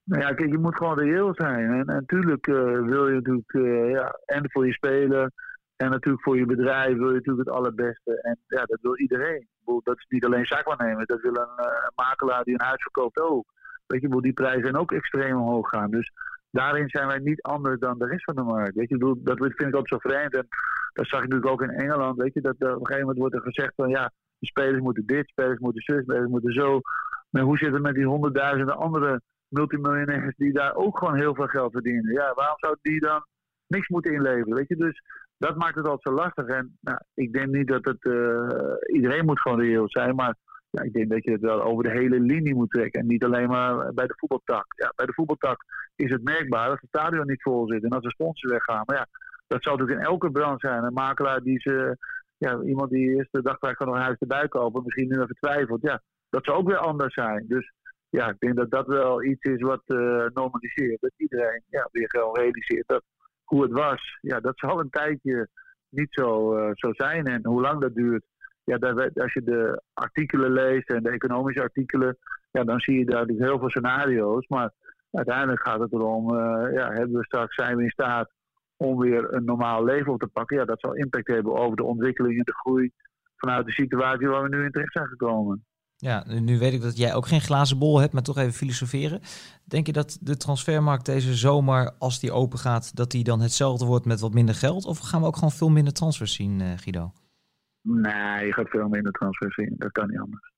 Nou 0.03 0.21
ja, 0.21 0.33
kijk, 0.33 0.49
je 0.49 0.57
moet 0.57 0.75
gewoon 0.75 0.99
reëel 0.99 1.33
zijn. 1.33 1.71
En 1.71 1.85
natuurlijk 1.85 2.47
uh, 2.47 2.55
wil 2.85 3.07
je 3.07 3.13
natuurlijk, 3.13 3.51
ja, 3.91 4.19
en 4.25 4.51
voor 4.51 4.65
je 4.65 4.73
speler 4.73 5.31
en 5.75 5.89
natuurlijk 5.89 6.23
voor 6.23 6.37
je 6.37 6.45
bedrijf 6.45 6.97
wil 6.97 7.07
je 7.07 7.15
natuurlijk 7.15 7.47
het 7.47 7.55
allerbeste. 7.55 8.21
En 8.21 8.37
ja, 8.47 8.63
dat 8.63 8.79
wil 8.81 8.97
iedereen. 8.97 9.47
Dat 9.83 9.97
is 9.97 10.05
niet 10.09 10.25
alleen 10.25 10.45
zaakwaarnemers, 10.45 11.07
dat 11.07 11.21
wil 11.21 11.35
een, 11.35 11.65
een 11.65 11.91
makelaar 11.95 12.43
die 12.43 12.53
een 12.53 12.65
huis 12.65 12.81
verkoopt 12.81 13.19
ook. 13.19 13.53
Weet 13.87 14.01
je, 14.01 14.21
die 14.21 14.33
prijzen 14.33 14.61
zijn 14.61 14.77
ook 14.77 14.91
extreem 14.91 15.37
omhoog 15.37 15.69
gaan. 15.69 15.91
Dus 15.91 16.11
daarin 16.55 16.89
zijn 16.89 17.07
wij 17.07 17.19
niet 17.19 17.41
anders 17.41 17.79
dan 17.79 17.97
de 17.97 18.05
rest 18.05 18.23
van 18.23 18.35
de 18.35 18.43
markt. 18.43 18.75
Weet 18.75 18.89
je, 18.89 19.17
dat 19.23 19.37
vind 19.37 19.61
ik 19.61 19.75
ook 19.75 19.87
zo 19.87 19.97
vreemd. 19.97 20.35
En 20.35 20.47
dat 20.93 21.07
zag 21.07 21.23
ik 21.23 21.29
natuurlijk 21.29 21.51
ook 21.51 21.61
in 21.61 21.77
Engeland. 21.83 22.17
Weet 22.17 22.33
je, 22.33 22.41
dat 22.41 22.53
op 22.53 22.61
een 22.61 22.69
gegeven 22.69 22.99
moment 22.99 23.17
wordt 23.17 23.35
er 23.35 23.41
gezegd 23.41 23.73
van 23.75 23.89
ja, 23.89 24.11
de 24.39 24.45
spelers 24.45 24.81
moeten 24.81 25.05
dit, 25.05 25.29
spelers 25.29 25.59
moeten 25.59 25.81
zus, 25.81 26.01
spelers 26.01 26.29
moeten 26.29 26.53
zo. 26.53 26.79
Maar 27.29 27.43
hoe 27.43 27.57
zit 27.57 27.73
het 27.73 27.81
met 27.81 27.95
die 27.95 28.05
honderdduizenden 28.05 28.77
andere 28.77 29.21
multimiljonairs 29.47 30.35
die 30.35 30.53
daar 30.53 30.75
ook 30.75 30.97
gewoon 30.97 31.15
heel 31.15 31.35
veel 31.35 31.47
geld 31.47 31.71
verdienen? 31.71 32.13
Ja, 32.13 32.33
waarom 32.33 32.59
zou 32.59 32.75
die 32.81 32.99
dan 32.99 33.25
niks 33.67 33.87
moeten 33.87 34.13
inleveren? 34.13 34.55
Weet 34.55 34.67
je, 34.67 34.75
dus 34.75 35.01
dat 35.37 35.55
maakt 35.55 35.75
het 35.75 35.87
altijd 35.87 36.15
zo 36.15 36.23
lastig. 36.23 36.45
En 36.45 36.77
nou, 36.81 36.97
ik 37.13 37.33
denk 37.33 37.47
niet 37.47 37.67
dat 37.67 37.85
het 37.85 38.03
iedereen 38.93 39.25
moet 39.25 39.41
gewoon 39.41 39.59
reëel 39.59 39.89
zijn, 39.89 40.15
maar 40.15 40.35
ja, 40.75 40.81
ik 40.81 40.93
denk 40.93 41.09
dat 41.09 41.23
je 41.23 41.31
het 41.31 41.41
wel 41.41 41.61
over 41.61 41.83
de 41.83 41.91
hele 41.91 42.19
linie 42.19 42.55
moet 42.55 42.69
trekken. 42.69 43.01
En 43.01 43.07
niet 43.07 43.23
alleen 43.23 43.47
maar 43.47 43.93
bij 43.93 44.07
de 44.07 44.13
voetbaltak. 44.17 44.65
Ja, 44.75 44.93
bij 44.95 45.05
de 45.05 45.13
voetbaltak 45.13 45.63
is 45.95 46.11
het 46.11 46.23
merkbaar 46.23 46.67
dat 46.67 46.79
het 46.79 46.89
stadion 46.89 47.27
niet 47.27 47.41
vol 47.41 47.67
zit. 47.67 47.83
En 47.83 47.89
als 47.89 48.03
de 48.03 48.09
sponsors 48.09 48.51
weggaan. 48.51 48.83
Maar 48.85 48.95
ja, 48.95 49.07
dat 49.47 49.63
zal 49.63 49.71
natuurlijk 49.75 49.99
in 49.99 50.11
elke 50.11 50.31
branche 50.31 50.67
zijn. 50.67 50.83
Een 50.83 50.93
makelaar 50.93 51.41
die 51.41 51.59
ze. 51.59 51.97
Ja, 52.37 52.61
iemand 52.61 52.89
die 52.89 53.15
eerst 53.15 53.43
dag 53.43 53.57
kan 53.57 53.87
nog 53.87 53.95
een 53.95 54.01
huis 54.01 54.17
erbij 54.19 54.47
kopen. 54.47 54.83
Misschien 54.83 55.07
nu 55.07 55.21
even 55.21 55.35
twijfelt. 55.39 55.81
Ja, 55.81 56.01
dat 56.29 56.45
zou 56.45 56.57
ook 56.57 56.67
weer 56.67 56.77
anders 56.77 57.13
zijn. 57.13 57.45
Dus 57.47 57.71
ja, 58.09 58.29
ik 58.29 58.39
denk 58.39 58.55
dat 58.55 58.71
dat 58.71 58.87
wel 58.87 59.23
iets 59.23 59.43
is 59.43 59.61
wat 59.61 59.81
uh, 59.85 60.25
normaliseert. 60.33 61.01
Dat 61.01 61.11
iedereen 61.17 61.63
ja, 61.69 61.89
weer 61.91 62.09
gewoon 62.09 62.35
realiseert 62.35 62.87
dat 62.87 63.03
hoe 63.43 63.61
het 63.61 63.71
was. 63.71 64.17
Ja, 64.21 64.39
dat 64.39 64.57
zal 64.57 64.79
een 64.79 64.89
tijdje 64.89 65.47
niet 65.89 66.07
zo, 66.09 66.57
uh, 66.57 66.71
zo 66.73 66.93
zijn. 66.93 67.25
En 67.25 67.45
hoe 67.45 67.61
lang 67.61 67.81
dat 67.81 67.95
duurt, 67.95 68.25
ja, 68.65 68.77
als 69.13 69.33
je 69.33 69.43
de 69.43 69.81
artikelen 69.93 70.51
leest 70.51 70.89
en 70.89 71.03
de 71.03 71.09
economische 71.09 71.61
artikelen, 71.61 72.17
ja, 72.51 72.63
dan 72.63 72.79
zie 72.79 72.97
je 72.97 73.05
daar 73.05 73.25
dus 73.25 73.37
heel 73.37 73.59
veel 73.59 73.69
scenario's. 73.69 74.47
Maar 74.47 74.71
uiteindelijk 75.11 75.61
gaat 75.61 75.79
het 75.79 75.93
erom, 75.93 76.33
uh, 76.33 76.73
ja, 76.73 76.91
hebben 76.91 77.17
we 77.17 77.25
straks, 77.25 77.55
zijn 77.55 77.77
we 77.77 77.83
in 77.83 77.89
staat 77.89 78.31
om 78.77 78.97
weer 78.97 79.33
een 79.33 79.45
normaal 79.45 79.83
leven 79.83 80.13
op 80.13 80.19
te 80.19 80.27
pakken? 80.27 80.57
Ja, 80.57 80.65
dat 80.65 80.79
zal 80.79 80.95
impact 80.95 81.27
hebben 81.27 81.55
over 81.55 81.75
de 81.75 81.83
ontwikkeling 81.83 82.37
en 82.37 82.43
de 82.43 82.55
groei 82.55 82.91
vanuit 83.35 83.65
de 83.65 83.71
situatie 83.71 84.27
waar 84.27 84.43
we 84.43 84.55
nu 84.55 84.63
in 84.63 84.71
terecht 84.71 84.91
zijn 84.91 85.07
gekomen. 85.07 85.65
Ja, 85.97 86.23
nu 86.39 86.59
weet 86.59 86.73
ik 86.73 86.81
dat 86.81 86.97
jij 86.97 87.13
ook 87.13 87.27
geen 87.27 87.41
glazen 87.41 87.79
bol 87.79 87.99
hebt, 87.99 88.13
maar 88.13 88.23
toch 88.23 88.37
even 88.37 88.53
filosoferen. 88.53 89.21
Denk 89.63 89.85
je 89.85 89.93
dat 89.93 90.17
de 90.21 90.37
transfermarkt 90.37 91.05
deze 91.05 91.33
zomer, 91.33 91.91
als 91.99 92.19
die 92.19 92.31
open 92.31 92.59
gaat, 92.59 92.95
dat 92.95 93.11
die 93.11 93.23
dan 93.23 93.41
hetzelfde 93.41 93.85
wordt 93.85 94.05
met 94.05 94.19
wat 94.19 94.33
minder 94.33 94.55
geld? 94.55 94.85
Of 94.85 94.99
gaan 94.99 95.21
we 95.21 95.27
ook 95.27 95.35
gewoon 95.35 95.51
veel 95.51 95.69
minder 95.69 95.93
transfers 95.93 96.33
zien, 96.33 96.59
uh, 96.59 96.67
Guido? 96.75 97.11
Nee, 97.87 98.45
je 98.45 98.53
gaat 98.53 98.69
veel 98.69 98.87
minder 98.87 99.11
transfers 99.11 99.55
zien. 99.55 99.73
Dat 99.77 99.91
kan 99.91 100.09
niet 100.09 100.19
anders. 100.19 100.51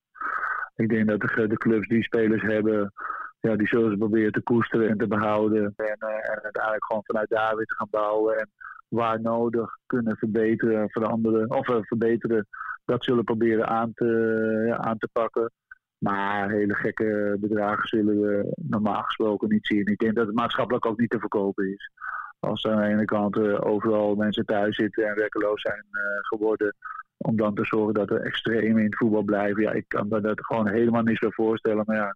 Ik 0.75 0.89
denk 0.89 1.07
dat 1.07 1.21
de, 1.21 1.47
de 1.47 1.57
clubs 1.57 1.87
die 1.87 2.03
spelers 2.03 2.41
hebben, 2.41 2.93
ja, 3.39 3.55
die 3.55 3.67
zullen 3.67 3.91
ze 3.91 3.97
proberen 3.97 4.31
te 4.31 4.41
koesteren 4.41 4.89
en 4.89 4.97
te 4.97 5.07
behouden. 5.07 5.73
En, 5.75 5.97
uh, 5.99 6.09
en 6.09 6.43
uiteindelijk 6.43 6.85
gewoon 6.85 7.03
vanuit 7.05 7.29
daar 7.29 7.55
weer 7.55 7.65
te 7.65 7.75
gaan 7.75 7.87
bouwen. 7.89 8.37
En 8.37 8.49
waar 8.87 9.21
nodig 9.21 9.77
kunnen 9.85 10.17
verbeteren, 10.17 10.89
veranderen 10.89 11.51
of 11.51 11.69
uh, 11.69 11.77
verbeteren. 11.81 12.47
Dat 12.85 13.03
zullen 13.03 13.23
proberen 13.23 13.67
aan 13.67 13.93
te, 13.93 14.63
ja, 14.67 14.77
aan 14.77 14.97
te 14.97 15.09
pakken. 15.11 15.51
Maar 15.97 16.49
hele 16.49 16.75
gekke 16.75 17.37
bedragen 17.39 17.87
zullen 17.87 18.21
we 18.21 18.53
normaal 18.55 19.01
gesproken 19.01 19.49
niet 19.49 19.67
zien. 19.67 19.85
Ik 19.85 19.99
denk 19.99 20.15
dat 20.15 20.27
het 20.27 20.35
maatschappelijk 20.35 20.85
ook 20.85 20.99
niet 20.99 21.09
te 21.09 21.19
verkopen 21.19 21.71
is. 21.71 21.91
Als 22.39 22.65
aan 22.65 22.81
de 22.81 22.87
ene 22.87 23.05
kant 23.05 23.37
uh, 23.37 23.65
overal 23.65 24.15
mensen 24.15 24.45
thuis 24.45 24.75
zitten 24.75 25.07
en 25.07 25.15
werkeloos 25.15 25.61
zijn 25.61 25.85
geworden 26.21 26.75
om 27.17 27.37
dan 27.37 27.55
te 27.55 27.65
zorgen 27.65 27.93
dat 27.93 28.09
er 28.09 28.21
extreem 28.21 28.77
in 28.77 28.85
het 28.85 28.97
voetbal 28.97 29.23
blijven. 29.23 29.61
Ja, 29.61 29.71
ik 29.71 29.85
kan 29.87 30.07
me 30.07 30.21
dat 30.21 30.45
gewoon 30.45 30.67
helemaal 30.67 31.03
niet 31.03 31.17
zo 31.17 31.29
voorstellen. 31.29 31.83
Maar 31.85 31.95
ja, 31.95 32.15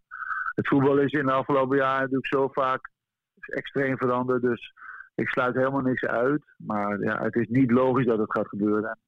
het 0.55 0.67
voetbal 0.67 0.97
is 0.97 1.11
in 1.11 1.25
de 1.25 1.31
afgelopen 1.31 1.77
jaren 1.77 1.99
natuurlijk 1.99 2.27
zo 2.27 2.47
vaak 2.47 2.89
extreem 3.39 3.97
veranderd. 3.97 4.41
Dus 4.41 4.73
ik 5.15 5.27
sluit 5.27 5.55
helemaal 5.55 5.81
niks 5.81 6.05
uit. 6.05 6.43
Maar 6.57 6.99
ja, 6.99 7.23
het 7.23 7.35
is 7.35 7.47
niet 7.47 7.71
logisch 7.71 8.05
dat 8.05 8.17
het 8.17 8.31
gaat 8.31 8.47
gebeuren. 8.47 8.99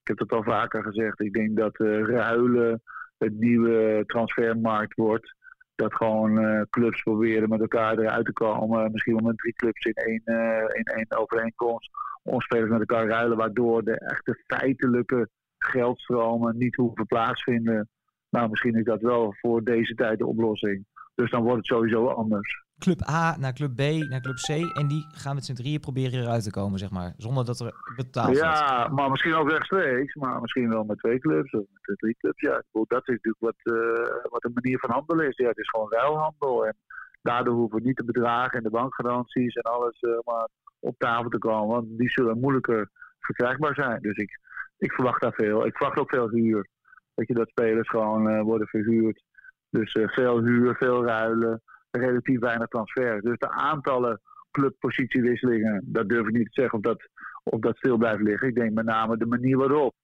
Ik 0.00 0.08
heb 0.08 0.18
het 0.18 0.32
al 0.32 0.42
vaker 0.42 0.82
gezegd. 0.82 1.20
Ik 1.20 1.32
denk 1.32 1.56
dat 1.56 1.80
uh, 1.80 2.04
ruilen 2.04 2.82
het 3.18 3.38
nieuwe 3.38 4.02
transfermarkt 4.06 4.94
wordt. 4.94 5.34
Dat 5.74 5.94
gewoon 5.94 6.44
uh, 6.44 6.60
clubs 6.70 7.02
proberen 7.02 7.48
met 7.48 7.60
elkaar 7.60 7.98
eruit 7.98 8.24
te 8.24 8.32
komen. 8.32 8.92
Misschien 8.92 9.14
wel 9.14 9.26
met 9.26 9.38
drie 9.38 9.52
clubs 9.52 9.84
in 9.84 9.92
één, 9.92 10.22
uh, 10.24 10.62
in 10.72 10.84
één 10.84 11.18
overeenkomst. 11.18 11.90
Om 12.22 12.40
spelers 12.40 12.70
met 12.70 12.80
elkaar 12.80 13.06
ruilen. 13.06 13.36
Waardoor 13.36 13.84
de 13.84 13.98
echte 13.98 14.42
feitelijke 14.46 15.28
geldstromen 15.64 16.56
niet 16.56 16.76
hoeven 16.76 17.06
plaatsvinden. 17.06 17.88
Nou, 18.30 18.48
misschien 18.48 18.74
is 18.74 18.84
dat 18.84 19.00
wel 19.00 19.34
voor 19.40 19.64
deze 19.64 19.94
tijd 19.94 20.18
de 20.18 20.26
oplossing. 20.26 20.86
Dus 21.14 21.30
dan 21.30 21.42
wordt 21.42 21.56
het 21.56 21.66
sowieso 21.66 22.06
anders. 22.06 22.64
Club 22.78 23.08
A 23.08 23.36
naar 23.38 23.52
club 23.52 23.74
B 23.74 23.80
naar 23.80 24.20
club 24.20 24.36
C. 24.36 24.76
En 24.76 24.88
die 24.88 25.06
gaan 25.08 25.34
met 25.34 25.44
z'n 25.44 25.54
drieën 25.54 25.80
proberen 25.80 26.20
eruit 26.20 26.42
te 26.42 26.50
komen, 26.50 26.78
zeg 26.78 26.90
maar. 26.90 27.14
Zonder 27.16 27.44
dat 27.44 27.60
er 27.60 27.74
betaald 27.96 28.26
wordt. 28.26 28.40
Ja, 28.40 28.88
maar 28.88 29.10
misschien 29.10 29.34
ook 29.34 29.50
rechtstreeks. 29.50 30.14
Maar 30.14 30.40
misschien 30.40 30.68
wel 30.68 30.84
met 30.84 30.98
twee 30.98 31.18
clubs 31.18 31.52
of 31.52 31.64
met 31.86 31.98
drie 31.98 32.16
clubs. 32.18 32.40
Ja, 32.40 32.62
dat 32.72 33.08
is 33.08 33.14
natuurlijk 33.14 33.38
wat, 33.38 33.76
uh, 33.76 34.30
wat 34.30 34.44
een 34.44 34.52
manier 34.54 34.78
van 34.78 34.90
handelen 34.90 35.28
is. 35.28 35.36
Ja, 35.36 35.48
het 35.48 35.58
is 35.58 35.68
gewoon 35.68 35.92
ruilhandel. 35.92 36.66
En 36.66 36.76
daardoor 37.22 37.54
hoeven 37.54 37.82
niet 37.82 37.96
de 37.96 38.04
bedragen 38.04 38.58
en 38.58 38.62
de 38.62 38.70
bankgaranties 38.70 39.54
en 39.54 39.62
alles 39.62 40.02
uh, 40.02 40.18
maar 40.24 40.48
op 40.78 40.94
tafel 40.98 41.30
te 41.30 41.38
komen. 41.38 41.68
Want 41.68 41.98
die 41.98 42.10
zullen 42.10 42.40
moeilijker 42.40 42.90
verkrijgbaar 43.18 43.74
zijn. 43.74 44.02
Dus 44.02 44.16
ik, 44.16 44.38
ik 44.80 44.92
verwacht 44.92 45.20
daar 45.20 45.32
veel. 45.32 45.66
Ik 45.66 45.76
verwacht 45.76 45.98
ook 45.98 46.10
veel 46.10 46.28
huur. 46.28 46.68
Dat 47.14 47.26
je 47.26 47.34
dat 47.34 47.48
spelers 47.48 47.88
gewoon 47.88 48.30
uh, 48.30 48.42
worden 48.42 48.66
verhuurd. 48.66 49.22
Dus 49.70 49.94
uh, 49.94 50.08
veel 50.08 50.44
huur, 50.44 50.74
veel 50.74 51.04
ruilen, 51.04 51.62
relatief 51.90 52.38
weinig 52.40 52.68
transfer. 52.68 53.20
Dus 53.20 53.38
de 53.38 53.50
aantallen 53.50 54.20
clubpositiewisselingen, 54.50 55.82
dat 55.84 56.08
durf 56.08 56.26
ik 56.26 56.36
niet 56.36 56.52
te 56.52 56.60
zeggen 56.60 56.78
of 56.78 56.84
dat, 56.84 57.08
of 57.42 57.60
dat 57.60 57.76
stil 57.76 57.96
blijft 57.96 58.22
liggen. 58.22 58.48
Ik 58.48 58.54
denk 58.54 58.72
met 58.72 58.84
name 58.84 59.16
de 59.16 59.26
manier 59.26 59.56
waarop 59.56 59.94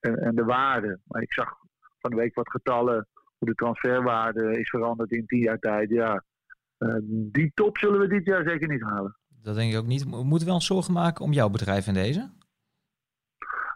en, 0.00 0.14
en 0.16 0.34
de 0.34 0.44
waarde. 0.44 1.00
Maar 1.04 1.22
ik 1.22 1.32
zag 1.32 1.48
van 1.98 2.10
de 2.10 2.16
week 2.16 2.34
wat 2.34 2.50
getallen 2.50 3.06
hoe 3.38 3.48
de 3.48 3.54
transferwaarde 3.54 4.58
is 4.58 4.68
veranderd 4.68 5.10
in 5.10 5.26
tien 5.26 5.42
jaar 5.42 5.58
tijd. 5.58 5.90
Ja, 5.90 6.24
uh, 6.78 6.94
die 7.32 7.50
top 7.54 7.78
zullen 7.78 8.00
we 8.00 8.08
dit 8.08 8.24
jaar 8.24 8.48
zeker 8.48 8.68
niet 8.68 8.82
halen. 8.82 9.16
Dat 9.42 9.54
denk 9.54 9.72
ik 9.72 9.78
ook 9.78 9.86
niet. 9.86 10.04
We 10.04 10.24
moeten 10.24 10.48
wel 10.48 10.60
zorgen 10.60 10.92
maken 10.92 11.24
om 11.24 11.32
jouw 11.32 11.48
bedrijf 11.48 11.86
in 11.86 11.94
deze? 11.94 12.30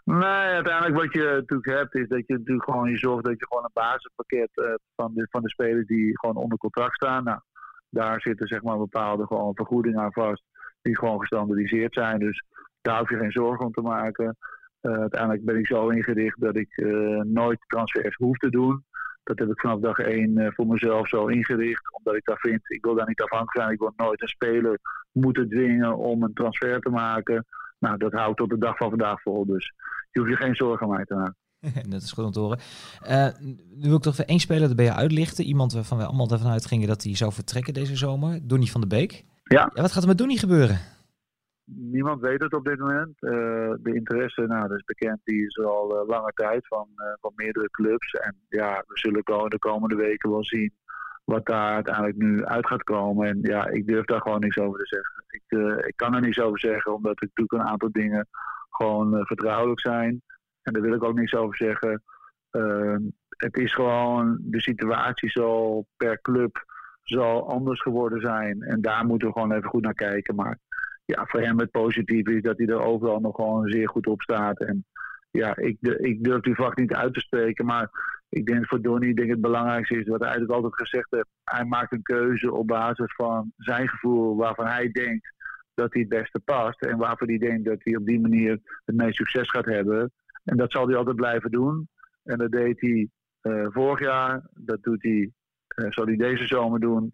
Nee, 0.05 0.53
uiteindelijk 0.59 0.95
wat 0.95 1.13
je 1.13 1.23
natuurlijk 1.23 1.77
hebt, 1.77 1.95
is 1.95 2.07
dat 2.07 2.27
je 2.27 2.33
natuurlijk 2.33 2.69
gewoon 2.69 2.89
je 2.89 2.97
zorgt 2.97 3.25
dat 3.25 3.39
je 3.39 3.47
gewoon 3.47 3.63
een 3.63 3.69
basispakket 3.73 4.49
hebt 4.51 4.69
uh, 4.69 4.73
van, 4.95 5.11
de, 5.13 5.27
van 5.29 5.41
de 5.41 5.49
spelers 5.49 5.87
die 5.87 6.19
gewoon 6.19 6.35
onder 6.35 6.57
contract 6.57 6.95
staan. 6.95 7.23
Nou, 7.23 7.39
daar 7.89 8.21
zitten 8.21 8.47
zeg 8.47 8.61
maar 8.61 8.77
bepaalde 8.77 9.25
gewoon 9.25 9.55
vergoedingen 9.55 9.99
aan 9.99 10.13
vast, 10.13 10.43
die 10.81 10.97
gewoon 10.97 11.19
gestandardiseerd 11.19 11.93
zijn. 11.93 12.19
Dus 12.19 12.43
daar 12.81 12.99
hoef 12.99 13.09
je 13.09 13.17
geen 13.17 13.31
zorgen 13.31 13.65
om 13.65 13.71
te 13.71 13.81
maken. 13.81 14.37
Uh, 14.81 14.99
uiteindelijk 14.99 15.45
ben 15.45 15.57
ik 15.57 15.67
zo 15.67 15.89
ingericht 15.89 16.41
dat 16.41 16.55
ik 16.55 16.77
uh, 16.77 17.21
nooit 17.21 17.59
transfers 17.67 18.15
hoef 18.15 18.37
te 18.37 18.49
doen. 18.49 18.85
Dat 19.23 19.39
heb 19.39 19.49
ik 19.49 19.59
vanaf 19.59 19.79
dag 19.79 19.97
één 19.97 20.53
voor 20.53 20.67
mezelf 20.67 21.07
zo 21.07 21.27
ingericht, 21.27 21.97
omdat 21.97 22.15
ik 22.15 22.25
daar 22.25 22.39
vind, 22.39 22.71
ik 22.71 22.85
wil 22.85 22.95
daar 22.95 23.07
niet 23.07 23.21
afhankelijk 23.21 23.57
zijn. 23.57 23.71
Ik 23.71 23.79
wil 23.79 23.93
nooit 23.95 24.21
een 24.21 24.27
speler 24.27 24.79
moeten 25.11 25.49
dwingen 25.49 25.97
om 25.97 26.23
een 26.23 26.33
transfer 26.33 26.79
te 26.79 26.89
maken. 26.89 27.45
Nou, 27.79 27.97
dat 27.97 28.13
houdt 28.13 28.37
tot 28.37 28.49
de 28.49 28.57
dag 28.57 28.77
van 28.77 28.89
vandaag 28.89 29.21
vol. 29.21 29.45
Dus 29.45 29.73
je 30.15 30.21
hoeft 30.21 30.31
je 30.31 30.45
geen 30.45 30.55
zorgen 30.55 30.87
aan 30.87 30.93
mij 30.93 31.05
te 31.05 31.15
maken. 31.15 31.35
dat 31.91 32.01
is 32.01 32.11
goed 32.11 32.25
om 32.25 32.31
te 32.31 32.39
horen. 32.39 32.59
Uh, 33.09 33.27
nu 33.75 33.87
wil 33.87 33.95
ik 33.95 34.01
toch 34.01 34.13
even 34.13 34.27
één 34.27 34.39
speler 34.39 34.69
erbij 34.69 34.91
uitlichten. 34.91 35.45
Iemand 35.45 35.73
waarvan 35.73 35.97
wij 35.97 36.05
allemaal 36.05 36.31
ervan 36.31 36.51
uitgingen 36.51 36.87
dat 36.87 37.03
hij 37.03 37.15
zou 37.15 37.33
vertrekken 37.33 37.73
deze 37.73 37.95
zomer. 37.95 38.39
Donny 38.47 38.65
van 38.65 38.81
de 38.81 38.87
Beek. 38.87 39.23
Ja. 39.43 39.71
ja 39.73 39.81
wat 39.81 39.91
gaat 39.91 40.01
er 40.01 40.07
met 40.07 40.17
Donny 40.17 40.35
gebeuren? 40.35 40.79
Niemand 41.65 42.21
weet 42.21 42.41
het 42.41 42.53
op 42.53 42.65
dit 42.65 42.79
moment. 42.79 43.13
Uh, 43.19 43.31
de 43.79 43.93
interesse, 43.93 44.41
nou, 44.41 44.67
dat 44.67 44.77
is 44.77 44.83
bekend, 44.83 45.19
die 45.23 45.45
is 45.45 45.57
al 45.57 46.01
uh, 46.01 46.07
lange 46.07 46.31
tijd 46.33 46.67
van, 46.67 46.87
van 47.21 47.31
meerdere 47.35 47.69
clubs. 47.69 48.11
En 48.11 48.35
ja, 48.49 48.83
we 48.87 48.97
zullen 48.97 49.23
de 49.49 49.59
komende 49.59 49.95
weken 49.95 50.29
wel 50.29 50.45
zien 50.45 50.73
wat 51.23 51.45
daar 51.45 51.73
uiteindelijk 51.73 52.17
nu 52.17 52.45
uit 52.45 52.67
gaat 52.67 52.83
komen. 52.83 53.27
En 53.27 53.39
ja, 53.41 53.67
ik 53.67 53.87
durf 53.87 54.05
daar 54.05 54.21
gewoon 54.21 54.39
niks 54.39 54.57
over 54.57 54.79
te 54.79 54.87
zeggen. 54.87 55.23
Ik, 55.27 55.85
ik 55.87 55.93
kan 55.95 56.15
er 56.15 56.21
niks 56.21 56.39
over 56.39 56.59
zeggen, 56.59 56.93
omdat 56.93 57.11
ik 57.11 57.21
natuurlijk 57.21 57.53
een 57.53 57.71
aantal 57.71 57.91
dingen 57.91 58.27
gewoon 58.75 59.17
uh, 59.17 59.25
vertrouwelijk 59.25 59.79
zijn. 59.79 60.21
En 60.61 60.73
daar 60.73 60.81
wil 60.81 60.93
ik 60.93 61.03
ook 61.03 61.15
niks 61.15 61.33
over 61.33 61.55
zeggen. 61.55 62.03
Uh, 62.51 62.95
het 63.37 63.57
is 63.57 63.73
gewoon, 63.73 64.37
de 64.41 64.61
situatie 64.61 65.29
zal 65.29 65.87
per 65.97 66.21
club 66.21 66.63
zal 67.03 67.49
anders 67.49 67.81
geworden 67.81 68.21
zijn. 68.21 68.61
En 68.61 68.81
daar 68.81 69.05
moeten 69.05 69.27
we 69.27 69.33
gewoon 69.33 69.51
even 69.51 69.69
goed 69.69 69.83
naar 69.83 69.93
kijken. 69.93 70.35
Maar 70.35 70.57
ja, 71.05 71.25
voor 71.25 71.41
hem 71.41 71.59
het 71.59 71.71
positieve 71.71 72.35
is 72.35 72.41
dat 72.41 72.57
hij 72.57 72.67
er 72.67 72.81
overal 72.81 73.19
nog 73.19 73.35
gewoon 73.35 73.67
zeer 73.67 73.89
goed 73.89 74.07
op 74.07 74.21
staat. 74.21 74.59
En 74.59 74.85
ja, 75.31 75.55
ik, 75.55 75.77
ik 75.81 76.23
durf 76.23 76.41
die 76.41 76.55
vak 76.55 76.77
niet 76.77 76.93
uit 76.93 77.13
te 77.13 77.19
spreken. 77.19 77.65
Maar 77.65 77.89
ik 78.29 78.45
denk 78.45 78.67
voor 78.67 78.81
Donny 78.81 79.13
denk 79.13 79.29
het 79.29 79.41
belangrijkste 79.41 79.99
is 79.99 80.07
wat 80.07 80.19
hij 80.19 80.29
eigenlijk 80.29 80.55
altijd 80.55 80.75
gezegd 80.75 81.11
heeft. 81.11 81.27
Hij 81.43 81.65
maakt 81.65 81.91
een 81.91 82.01
keuze 82.01 82.53
op 82.53 82.67
basis 82.67 83.13
van 83.15 83.51
zijn 83.57 83.89
gevoel 83.89 84.35
waarvan 84.35 84.65
hij 84.65 84.91
denkt 84.91 85.33
dat 85.75 85.93
hij 85.93 86.01
het 86.01 86.09
beste 86.09 86.39
past. 86.39 86.81
En 86.81 86.97
waarvoor 86.97 87.27
hij 87.27 87.37
denkt 87.37 87.65
dat 87.65 87.79
hij 87.83 87.95
op 87.95 88.05
die 88.05 88.19
manier 88.19 88.59
het 88.85 88.95
meest 88.95 89.15
succes 89.15 89.49
gaat 89.49 89.65
hebben. 89.65 90.11
En 90.43 90.57
dat 90.57 90.71
zal 90.71 90.87
hij 90.87 90.95
altijd 90.95 91.15
blijven 91.15 91.51
doen. 91.51 91.89
En 92.23 92.37
dat 92.37 92.51
deed 92.51 92.81
hij 92.81 93.09
uh, 93.41 93.67
vorig 93.69 93.99
jaar. 93.99 94.41
Dat 94.53 94.83
doet 94.83 95.03
hij, 95.03 95.31
uh, 95.75 95.91
zal 95.91 96.05
hij 96.05 96.15
deze 96.15 96.47
zomer 96.47 96.79
doen. 96.79 97.13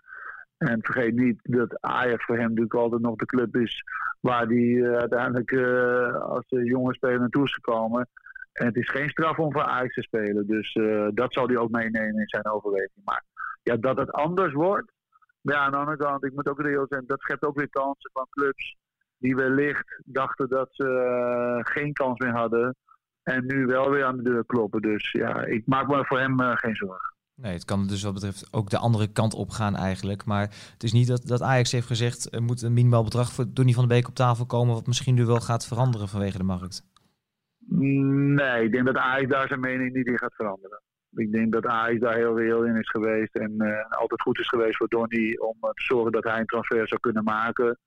En 0.57 0.79
vergeet 0.81 1.15
niet 1.15 1.39
dat 1.41 1.81
Ajax 1.81 2.25
voor 2.25 2.35
hem 2.35 2.47
natuurlijk 2.47 2.73
altijd 2.73 3.01
nog 3.01 3.15
de 3.15 3.25
club 3.25 3.55
is 3.55 3.83
waar 4.19 4.45
hij 4.45 4.57
uh, 4.57 4.97
uiteindelijk 4.97 5.53
als 6.21 6.45
jonge 6.47 6.93
speler 6.93 7.19
naartoe 7.19 7.43
is 7.43 7.53
gekomen. 7.53 8.07
En 8.51 8.65
het 8.65 8.75
is 8.75 8.89
geen 8.89 9.09
straf 9.09 9.37
om 9.37 9.51
voor 9.51 9.63
Ajax 9.63 9.93
te 9.93 10.01
spelen. 10.01 10.47
Dus 10.47 10.73
dat 11.13 11.33
zal 11.33 11.47
hij 11.47 11.57
ook 11.57 11.69
meenemen 11.69 12.19
in 12.19 12.27
zijn 12.27 12.47
overweging. 12.47 13.05
Maar 13.05 13.23
ja, 13.63 13.75
dat 13.75 13.97
het 13.97 14.11
anders 14.11 14.53
wordt, 14.53 14.91
maar 15.41 15.55
ja, 15.55 15.61
aan 15.61 15.71
de 15.71 15.77
andere 15.77 15.97
kant, 15.97 16.25
ik 16.25 16.33
moet 16.33 16.47
ook 16.47 16.61
reëel 16.61 16.85
zijn, 16.89 17.03
dat 17.05 17.19
schept 17.19 17.43
ook 17.43 17.57
weer 17.57 17.69
kansen 17.69 18.09
van 18.13 18.27
clubs 18.29 18.75
die 19.17 19.35
wellicht 19.35 20.01
dachten 20.05 20.49
dat 20.49 20.67
ze 20.71 21.59
geen 21.63 21.93
kans 21.93 22.19
meer 22.19 22.33
hadden. 22.33 22.75
En 23.23 23.45
nu 23.45 23.65
wel 23.65 23.89
weer 23.89 24.05
aan 24.05 24.17
de 24.17 24.23
deur 24.23 24.45
kloppen. 24.45 24.81
Dus 24.81 25.11
ja, 25.11 25.43
ik 25.45 25.67
maak 25.67 25.87
me 25.87 26.05
voor 26.05 26.19
hem 26.19 26.39
geen 26.39 26.75
zorgen. 26.75 27.13
Nee, 27.35 27.53
het 27.53 27.65
kan 27.65 27.87
dus 27.87 28.03
wat 28.03 28.13
betreft 28.13 28.47
ook 28.51 28.69
de 28.69 28.77
andere 28.77 29.07
kant 29.07 29.33
op 29.33 29.49
gaan 29.49 29.75
eigenlijk. 29.75 30.25
Maar 30.25 30.41
het 30.73 30.83
is 30.83 30.91
niet 30.91 31.07
dat, 31.07 31.27
dat 31.27 31.41
Ajax 31.41 31.71
heeft 31.71 31.87
gezegd... 31.87 32.33
er 32.33 32.41
moet 32.41 32.61
een 32.61 32.73
minimaal 32.73 33.03
bedrag 33.03 33.31
voor 33.31 33.45
Donny 33.47 33.73
van 33.73 33.83
de 33.83 33.93
Beek 33.93 34.07
op 34.07 34.15
tafel 34.15 34.45
komen... 34.45 34.73
wat 34.73 34.87
misschien 34.87 35.15
nu 35.15 35.25
wel 35.25 35.39
gaat 35.39 35.67
veranderen 35.67 36.07
vanwege 36.07 36.37
de 36.37 36.43
markt. 36.43 36.83
Nee, 37.67 38.63
ik 38.63 38.71
denk 38.71 38.85
dat 38.85 38.97
Ajax 38.97 39.29
daar 39.29 39.47
zijn 39.47 39.59
mening 39.59 39.93
niet 39.93 40.07
in 40.07 40.17
gaat 40.17 40.35
veranderen. 40.35 40.81
Ik 41.15 41.31
denk 41.31 41.53
dat 41.53 41.65
Ajax 41.65 41.99
daar 41.99 42.15
heel 42.15 42.37
reëel 42.37 42.63
in 42.63 42.75
is 42.75 42.89
geweest 42.89 43.35
en 43.35 43.53
uh, 43.57 43.89
altijd 43.89 44.21
goed 44.21 44.39
is 44.39 44.47
geweest 44.47 44.77
voor 44.77 44.87
Donny 44.87 45.37
om 45.37 45.57
uh, 45.61 45.69
te 45.69 45.83
zorgen 45.83 46.11
dat 46.11 46.23
hij 46.23 46.39
een 46.39 46.45
transfer 46.45 46.87
zou 46.87 46.99
kunnen 46.99 47.23
maken. 47.23 47.77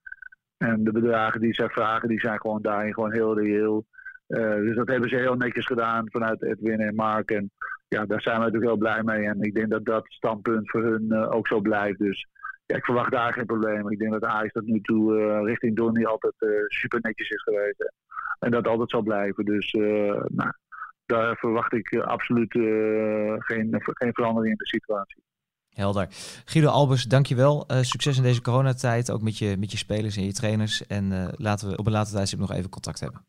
En 0.57 0.85
de 0.85 0.93
bedragen 0.93 1.41
die 1.41 1.55
zij 1.55 1.69
vragen, 1.69 2.09
die 2.09 2.21
zijn 2.21 2.41
gewoon 2.41 2.63
daarin 2.63 2.95
gewoon 2.95 3.13
heel 3.13 3.39
reëel. 3.39 3.87
Uh, 4.29 4.55
dus 4.55 4.77
dat 4.77 4.89
hebben 4.89 5.09
ze 5.09 5.17
heel 5.17 5.35
netjes 5.35 5.67
gedaan 5.67 6.11
vanuit 6.11 6.43
Edwin 6.43 6.81
en 6.81 6.95
Mark. 6.95 7.31
En 7.31 7.51
ja, 7.89 8.07
daar 8.07 8.21
zijn 8.21 8.37
we 8.37 8.45
natuurlijk 8.45 8.71
heel 8.71 8.81
blij 8.81 9.03
mee. 9.03 9.27
En 9.27 9.41
ik 9.41 9.55
denk 9.55 9.71
dat 9.71 9.85
dat 9.85 10.05
standpunt 10.07 10.71
voor 10.71 10.83
hun 10.83 11.13
ook 11.15 11.47
zo 11.47 11.61
blijft. 11.61 11.99
Dus 11.99 12.27
ja, 12.67 12.77
ik 12.77 12.85
verwacht 12.85 13.13
daar 13.13 13.33
geen 13.33 13.47
probleem. 13.47 13.91
Ik 13.91 13.99
denk 13.99 14.13
dat 14.13 14.25
Ajax 14.25 14.53
tot 14.53 14.67
nu 14.67 14.81
toe 14.81 15.43
richting 15.45 15.77
Donny 15.77 16.05
altijd 16.05 16.35
super 16.67 16.99
netjes 17.03 17.29
is 17.29 17.43
geweest. 17.43 17.93
En 18.39 18.51
dat 18.51 18.67
altijd 18.67 18.91
zal 18.91 19.03
blijven. 19.03 19.45
Dus 19.45 19.73
nou, 19.73 20.53
daar 21.07 21.37
verwacht 21.37 21.73
ik 21.73 21.91
eh, 21.91 22.01
absoluut 22.01 22.55
eh, 22.55 22.63
geen, 23.39 23.77
geen 23.81 24.13
verandering 24.13 24.53
in 24.53 24.59
de 24.59 24.67
situatie. 24.67 25.23
Helder. 25.69 26.07
Guido 26.45 26.69
Albers, 26.69 27.05
dankjewel. 27.05 27.65
Uh, 27.71 27.81
succes 27.81 28.17
in 28.17 28.23
deze 28.23 28.43
coronatijd, 28.43 29.11
ook 29.11 29.23
met 29.23 29.39
je, 29.39 29.57
met 29.59 29.71
je 29.71 29.77
spelers 29.77 30.17
en 30.17 30.25
je 30.25 30.33
trainers. 30.33 30.87
En 30.87 31.35
laten 31.37 31.71
we 31.71 31.77
op 31.77 31.87
een 31.87 31.93
later 31.93 32.15
tijdstip 32.15 32.39
nog 32.39 32.53
even 32.53 32.71
contact 32.71 33.01
hebben. 33.01 33.25